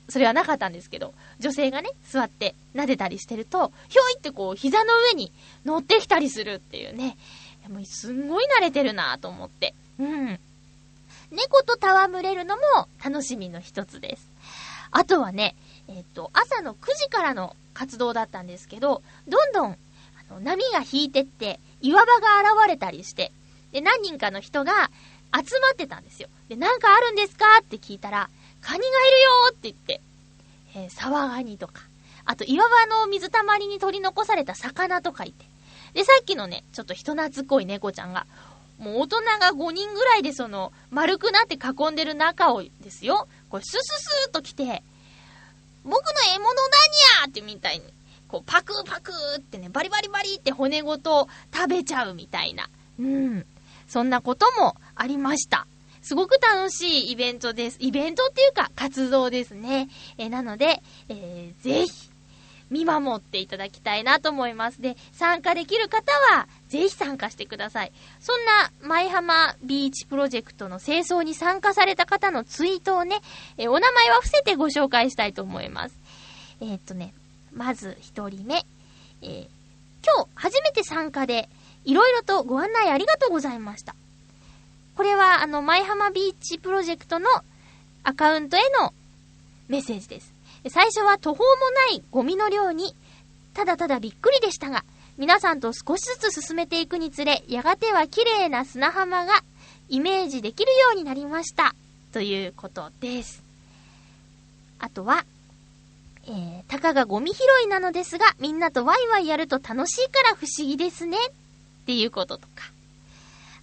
[0.08, 5.32] それはなかったんですけど、女性がね、座って撫でたりしてると、ひょいってこう、膝の上に
[5.64, 7.16] 乗ってきたりするっていうね。
[7.68, 9.74] もうすんごい慣れてるなと思って。
[9.98, 10.38] うん。
[11.30, 12.62] 猫と戯れるのも
[13.02, 14.28] 楽しみの一つです。
[14.90, 15.54] あとはね、
[15.88, 23.32] えっ、と、朝の9時からの活動だったんですけど、どんどん、あの、波が引いてって、岩場が現れたりして、
[23.72, 24.90] で、何人かの人が
[25.32, 26.28] 集まってたんですよ。
[26.48, 28.28] で、なんかあるんですかって聞いたら、
[28.60, 30.00] カニがいるよって言って、
[30.74, 31.82] えー、サワガニとか、
[32.24, 35.44] あと岩場の水たまりに取り残された魚とかいて、
[35.94, 38.26] で、さっきのね、ちょっと人懐っこい猫ちゃんが、
[38.78, 44.82] もう大人が5人ぐらいでその、丸くなって囲んでる中をですよ、これスススーっと来て、
[45.84, 46.52] 僕の獲物何
[47.22, 47.84] やってみたいに、
[48.28, 52.68] こうパクーパクーってね、バリバリバリって骨ごと食べちゃうみたいな。
[52.98, 53.46] うん。
[53.88, 55.66] そんなこともありました。
[56.02, 57.76] すごく楽しいイベントです。
[57.80, 59.88] イベントっていうか活動ですね。
[60.18, 62.10] えー、なので、えー、ぜひ、
[62.70, 64.80] 見守っていただきたいなと思います。
[64.80, 67.92] で、参加できる方は、ぜひ参加してください。
[68.20, 73.20] そんな、舞浜ビーチプロジェクトの清掃に参加された方のツイートをね、
[73.58, 75.94] えー、お名前は伏せてご紹介したいと思います。
[76.60, 77.12] えー、っとね、
[77.52, 78.64] まず一人目。
[79.22, 79.46] えー、
[80.04, 81.48] 今日初めて参加で、
[81.84, 83.96] いろいろとご案内ありがとうございました。
[85.00, 87.26] これは、あの、舞浜ビーチプロジェクトの
[88.04, 88.92] アカウントへの
[89.66, 90.34] メッセージです。
[90.68, 92.94] 最初は途方もないゴミの量に、
[93.54, 94.84] ただただびっくりでしたが、
[95.16, 99.42] 皆さんと少しずつ進めていくにつれ、やがては綺麗な砂浜が
[99.88, 101.74] イメージできるようになりました。
[102.12, 103.42] ということです。
[104.80, 105.24] あとは、
[106.26, 111.16] えー、たかがゴミ拾いなのですが、みんなとワイワイやると楽しいから不思議ですね。
[111.16, 111.30] っ
[111.86, 112.70] ていうこととか。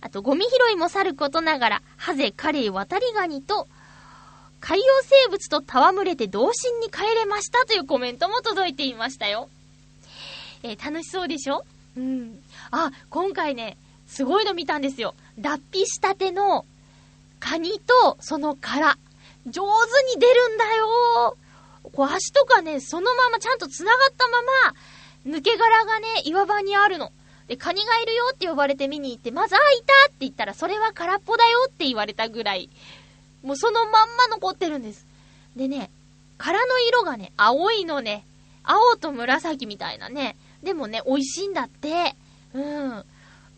[0.01, 3.67] あと、ゴミ拾いもさることながら、ハゼ、カレイ、渡りガニと、
[4.59, 9.49] 海洋生物と戯れて童心に帰れましたというコメントも届いていましたよ。
[10.63, 11.63] えー、楽しそうでしょ？
[11.95, 12.43] うん。
[12.71, 13.77] あ、今回ね、
[14.07, 15.13] すごいの見たんですよ。
[15.37, 16.65] 脱皮したての
[17.39, 18.97] カニとその殻。
[19.45, 21.37] 上手に出るんだよ
[21.93, 27.13] こう足とかね、そのままちゃんと繋がったまま、抜け殻がね、岩場にあるの。
[27.47, 32.69] で、カニがいるよって呼ばれて見に行って、まず、あ、いたって言ったら、それは空っぽだよって言われたぐらい、
[33.41, 35.05] もうそのまんま残ってるんです。
[35.55, 35.89] でね、
[36.37, 38.25] 殻の色がね、青いのね、
[38.63, 42.15] 青と紫みたいなね、でもね、美味しいんだって。
[42.53, 43.05] うん。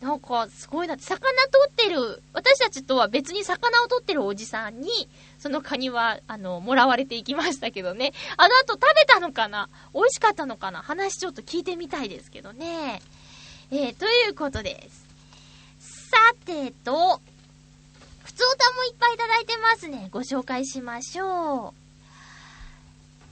[0.01, 5.09] なんか、すごいなって、魚取ってる、私たちとは別に魚を取ってるおじさんに、
[5.39, 8.13] そのカニは、あの、もらわれていきましたけどね。
[8.37, 9.67] あの後食べたのかな？
[9.93, 10.81] 美味しかったのかな？
[10.81, 13.01] 話ちょっと聞いてみたいですけどね。
[13.71, 15.05] えー、ということです。
[16.09, 17.21] さてと、
[18.23, 20.09] 普通歌もいっぱいいただいてますね。
[20.11, 21.73] ご紹介しましょう。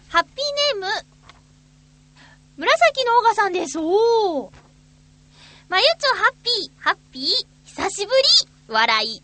[0.09, 1.05] ハッピーネーム、
[2.57, 3.79] 紫のオガさんです。
[3.79, 4.51] おー。
[5.69, 7.23] まゆちょハッピー、ハッピー、
[7.65, 8.23] 久しぶり、
[8.67, 9.21] 笑い。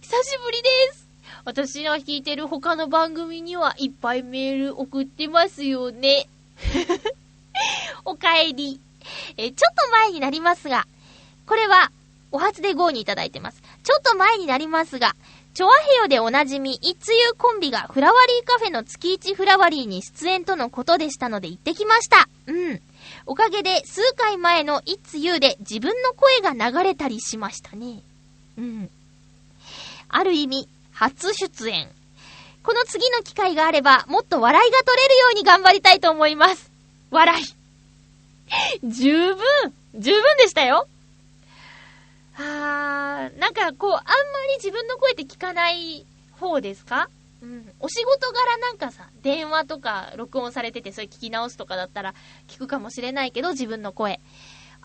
[0.00, 1.08] 久しぶりです。
[1.44, 6.28] 私が聞いてる他の番組にはいっぱいメール送ってますよね。
[8.04, 8.80] おかえり。
[9.36, 10.86] え、ちょっと前になりますが、
[11.46, 11.90] これは、
[12.32, 13.62] お初で5にいただいてます。
[13.82, 15.14] ちょっと前になりますが、
[15.54, 22.28] チョアヘヨでおなじみ、一通コンビがフラワリーカフェの月一フラワリーに出演とのことでしたので行ってきました。
[22.46, 22.80] うん。
[23.24, 28.02] おかげで数回前のいつゆで自分の声が流れたりしましたね。
[28.58, 28.90] うん。
[30.10, 31.88] ある意味、初出演。
[32.62, 36.70] この次の機会があれば、もっと笑いが取れるように頑張りたいと思います。
[37.10, 37.55] 笑い。
[38.84, 39.36] 十分、
[39.94, 40.88] 十分でしたよ。
[42.38, 44.02] あー、なんかこう、あんま
[44.50, 47.08] り自分の声って聞かない方ですか？
[47.42, 47.72] うん。
[47.80, 52.14] お仕事柄なんかさ、電話とか録音されててそれ聞き直すとかだったら
[52.48, 54.20] 聞くかもしれないけど、自分の声。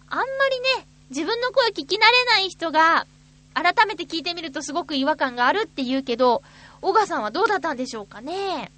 [0.10, 3.06] あんまりね、自分の声聞き慣れない人が、
[3.54, 6.42] 改めて聞いてみるとすごく違和感があるって言うけど、
[6.82, 8.72] 小川さんはどうだったんでしょうかね？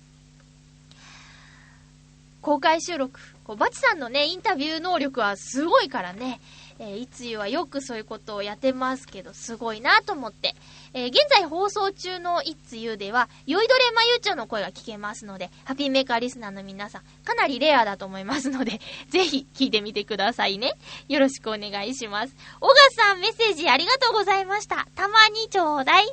[2.41, 3.19] 公開収録。
[3.43, 6.39] こう、バチさんのね、インタビュー能力はすごいからね。
[6.79, 10.55] えー、いつゆはよくそういうことをやってますけど、すごいなと思って。
[10.93, 18.79] えー、現在放送中のいつゆでは、酔いどれまゆちょの声が聞けますので、ハッピーメーカーリスナーの皆さん、かなりレアだと思いますので、
[19.09, 20.73] ぜひ聞いてみてくださいね。
[21.07, 22.35] よろしくお願いします。
[22.59, 24.87] 小賀さんメッセージありがとうございました。
[24.95, 26.07] たまにちょうだい。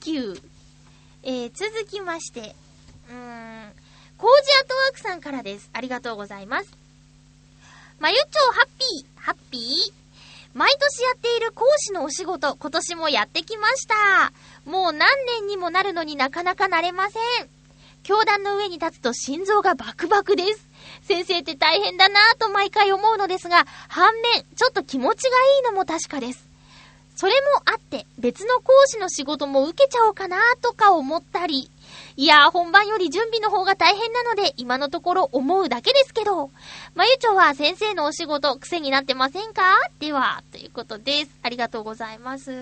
[0.00, 0.40] Thank you。
[1.22, 2.54] えー、続きまして、
[3.08, 3.72] うーん、
[4.16, 5.70] コージアットワークさんからです。
[5.72, 6.70] ありがとうございます。
[7.98, 9.92] まゆちょハッピー、ハッピー。
[10.54, 14.32] 毎年やっている講師のお仕事、今年もやってきました。
[14.64, 15.08] もう何
[15.40, 17.48] 年にもなるのになかなかなれません。
[18.02, 20.66] 教壇の上に立つと心臓がバクバクです。
[21.02, 26.46] 先生って大変だなぁと毎回思うのですが、反面、ちょっと気持ちがいいのも確かです。
[27.16, 31.70] それもあって、別の講師の仕事も受けちゃおうかなとか思ったり、
[32.18, 36.50] いやー、本番より準備の方が大変なので、今のところ思うだけですけど、
[36.94, 39.62] まゆちょは先生のお仕事、癖になってませんか？
[39.98, 41.30] では、ということです。
[41.42, 42.52] ありがとうございます。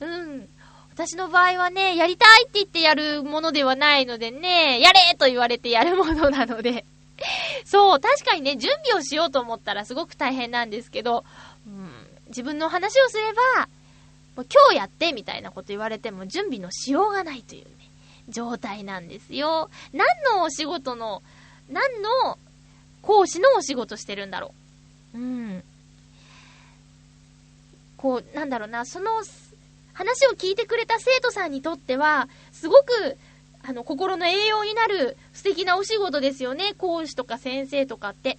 [0.00, 0.48] うん。
[0.94, 6.86] 私の場合はね、やりたいって言ってやるものではないのでね、やれと言われてやるものなので。
[7.66, 11.24] そう、確かにね、準備をしようと思ったらすごく大変なんですけど、
[11.66, 11.90] うん、
[12.28, 13.68] 自分の話をすれば、
[14.36, 17.70] もう今日やってみたいなこと言われても準備のしようがないというね、
[18.28, 19.70] 状態なんですよ。
[19.92, 20.06] 何
[20.36, 21.22] のお仕事の、
[21.68, 22.38] 何の
[23.02, 24.52] 講師のお仕事してるんだろ
[25.14, 25.18] う。
[25.18, 25.64] うん。
[27.96, 29.22] こう、なんだろうな、その
[29.92, 33.16] 話を聞いてくれた生徒さんにとっては、すごく、
[33.62, 36.74] あの、心の栄養になる素敵なお仕事ですよね。
[36.76, 38.38] 講師とか先生とかって。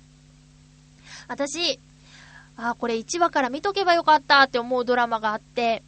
[1.28, 1.80] 私、
[2.58, 5.84] ああ、これ1話から見とけばよかったって思うドラマがあって、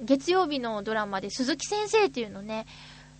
[0.00, 2.66] 月曜日のドラマで鈴木先生っていうのね、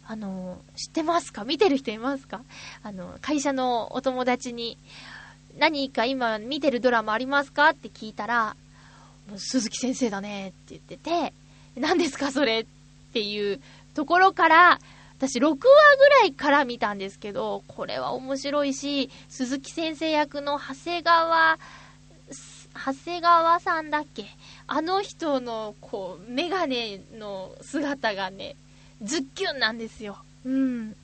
[0.06, 1.44] あの、知ってますか？
[1.44, 2.42] 見てる人いますか？
[2.82, 4.78] あの、会社のお友達に、
[5.58, 8.56] 何か今見てるドラマありますかって聞いたら、
[9.28, 11.32] もう鈴木先生だねって言ってて、
[11.76, 12.66] 何ですかそれっ
[13.12, 13.60] ていう
[13.94, 14.80] ところから、
[15.18, 15.64] 私6話ぐ
[16.22, 21.58] らいから見たんですけど、これは面白いし、鈴木先生役の長谷川
[22.84, 24.26] 長谷川さんだっけ？
[24.66, 28.56] あの人の、こう、メガネの姿がね、
[29.02, 30.18] ズッキュンなんですよ。
[30.44, 30.96] うん。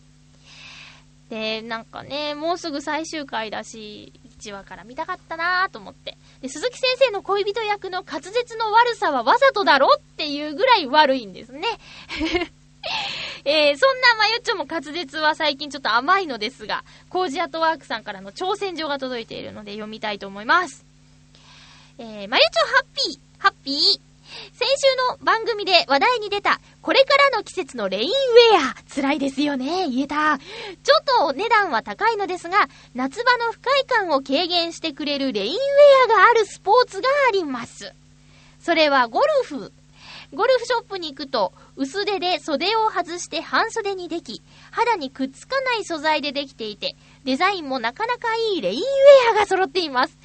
[1.28, 6.16] で、なんかね、もうすぐ最終回だし、1話から見たかったなーと思って。
[6.40, 11.66] で、鈴木先生の恋人役の滑舌の悪さはわざとだろっていうぐらい悪いんですね。
[13.44, 20.85] えー、そんなまゆっちょも滑舌は最近ちょっと甘いのですが、コージアットワークさんからの挑戦状が届いているので読みたいと思います。
[21.98, 23.76] えー、まゆちょハッピー、ハッピー。
[24.52, 28.74] 先週の番組で話題に出た、これからの季節のレインウェア。
[28.94, 29.88] 辛いですよね。
[29.88, 30.38] 言えた。
[30.38, 37.94] ちょっと値段は高いのですが、夏場の不快感を軽減してくれるレインウェアがあるスポーツがあります。
[38.60, 39.72] それはゴルフ。
[40.34, 46.94] ゴルフショップに行くと、薄手で袖を外して半袖にでき、肌にくっつかない素材でできていて、
[47.24, 50.18] デザインもなかなかいいレインウェアが揃っています。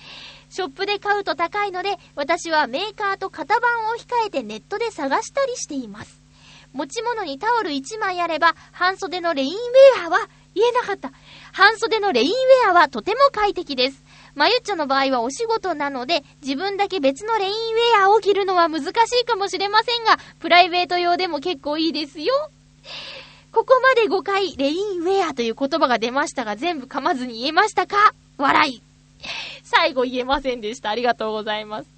[0.52, 6.22] ショップで買うと高いので、私はメーカーと型番を控えてネットで探したりしています。
[6.74, 11.14] 持ち物にタオル1枚あれば、半袖のレインウェアは、言えなかった。
[11.54, 14.04] 半袖のレインウェアはとても快適です。
[14.36, 18.88] まゆっちょの場合はお仕事なので、自分だけ別のレインウェアを着るのは難し
[19.22, 22.34] いかもしれませんが、プライベート用でも結構いいですよ。
[23.54, 28.14] ここまで5回、レインウェアという言葉が出ましたが、全部噛まずに言えましたか？
[28.38, 28.91] 笑い。
[29.64, 30.90] 最後言えませんでした。
[30.90, 31.90] ありがとうございます。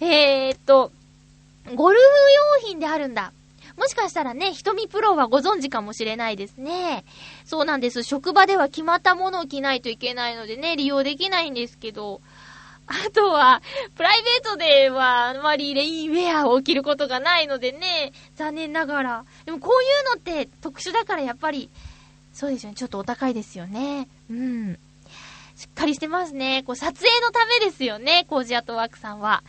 [0.00, 0.92] えー、っと、
[1.74, 2.02] ゴルフ
[2.62, 3.32] 用品であるんだ。
[3.76, 7.04] もしかしたらね、瞳プロはご存知かもしれないですね。
[7.44, 8.02] そうなんです。
[8.02, 12.20] 職場では決まったものを着ないといけないのでね、利用できないんですけど、
[12.88, 13.62] あとは、
[13.94, 19.24] プライベートではあまりレインウェアを着ることがないのでね、残念ながら。
[19.44, 21.68] でもこういうのって特殊だからやっぱり、
[22.32, 24.08] そうですよね、ちょっとお高いですよね。
[24.30, 24.78] うん。
[25.58, 26.62] しっかりしてますね。
[26.64, 29.42] こう、撮影のためですよね、コージアトワークさんは。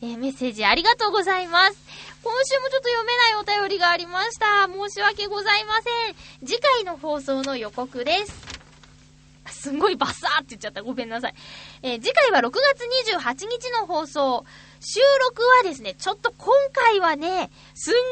[0.00, 1.76] えー、メッセージありがとうございます。
[2.22, 4.66] 今週もちょっと読めないお便りがありました。
[4.72, 6.48] 申し訳ございません。
[6.48, 8.40] 次回の放送の予告です。
[9.50, 10.82] すんごいバッサーって言っちゃった。
[10.82, 11.34] ごめんなさい。
[11.82, 14.46] えー、次回は6月28日の放送。
[14.80, 18.02] 収録はですね、ちょっと今回はね、すんごい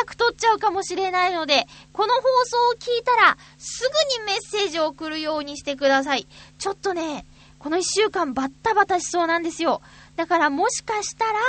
[0.00, 3.88] 早く撮っちゃうかもしれないので、この放送を聞いたら、す
[4.18, 6.26] ぐにメッセージを送るようにしてください。
[6.58, 7.24] ちょっとね、
[7.60, 9.80] この一週間バッタバタしそうなんですよ。
[10.16, 11.40] だからもしかしたら、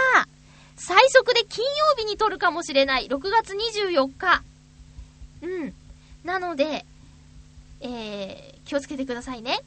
[0.76, 3.08] 最速で金曜日に撮るかもしれない。
[3.08, 4.44] 6月24日。
[5.42, 5.74] うん。
[6.24, 6.86] なので、
[7.82, 9.62] えー、気をつけてくださいね。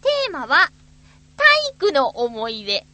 [0.00, 0.70] テーマは、
[1.36, 2.86] 体育の思い出。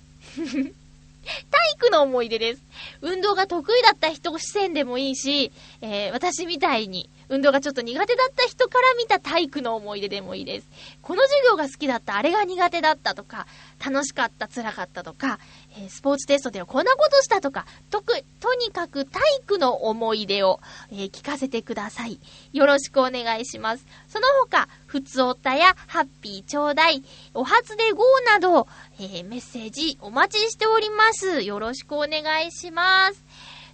[1.50, 2.64] 体育の思い出です。
[3.00, 10.68] 運動が得意だった人視線でもいいし、えー、私みたいに運動がちょっと苦手だった人から見た体育の思い出でもいいです。
[11.02, 13.46] この授業が好きだった、あれが苦手だったとか、
[13.84, 15.38] 楽しかった、辛かったとか、
[15.78, 20.60] え、スポーツテストではこんなことしたとか、とく、とにかく体育の思い出を、
[20.90, 22.20] えー、聞かせてください。
[22.52, 23.86] よろしくお願いします。
[24.08, 27.02] その他、ふつおたやハッピーちょうだい、
[27.34, 28.66] お初で GO など、
[28.98, 31.42] えー、メッセージお待ちしております。
[31.42, 33.24] よろしくお願いします。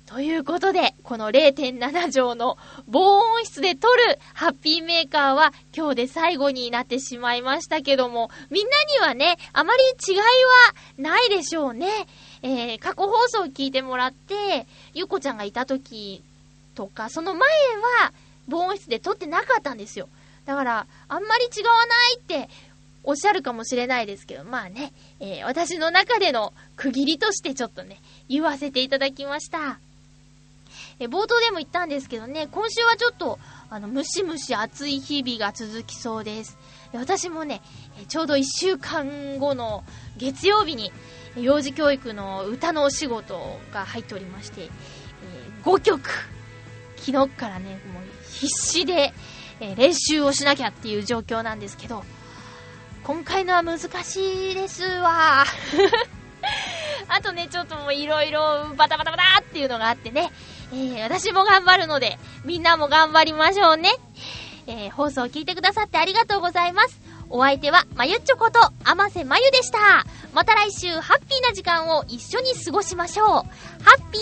[0.06, 10.24] ということで、この0.7畳の防音室で撮るハッピーメーカーは今日で最後になってしまいましたけども、みんなにはね、あまり違いは
[10.98, 11.88] ないでしょうね。
[12.42, 16.22] えー、過去放送を聞いてもらって、ゆこちゃんがいた時
[16.74, 17.48] とか、その前
[18.02, 18.12] は
[18.46, 20.08] 防音室で撮ってなかったんですよ。
[20.44, 22.50] だから、あんまり違わないって
[23.04, 29.78] おっしゃるかもしれないですけど、まあね、えー、私の中での区切りとしてちょっとね、言わせていただきました。
[31.00, 33.38] え冒頭でも言ったんですけどね、今週はちょっと、
[33.68, 36.56] あの、ムシムシ暑い日々が続きそうです。
[36.92, 37.62] 私もね、
[38.08, 39.84] ちょうど1週間後の
[40.16, 40.92] 月曜日に、
[41.36, 44.68] 幼児教育の歌のお仕事が入っておりまして、え
[45.64, 46.08] 5曲、
[46.96, 49.12] 昨日からね、もう必死で、
[49.60, 52.04] え練習をしなきゃっていう状況なんですけど、
[53.02, 55.44] 今回のは難しいですわ。
[57.08, 60.30] あとね、ちょっともういろいろバタバタバタっていうのがあってね、
[60.74, 63.90] えー、私も頑張るので、みんなも頑張りましょうね。
[64.66, 67.00] えー、放送を聞いてくださってありがとうございます。
[67.30, 70.04] お相手は、まゆっちょこと、あませまゆでした。
[70.32, 73.28] また来週、ハッピーな時間を一緒に過ごしましょう。
[73.28, 73.44] ハ
[73.98, 74.18] ッピ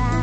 [0.00, 0.15] ー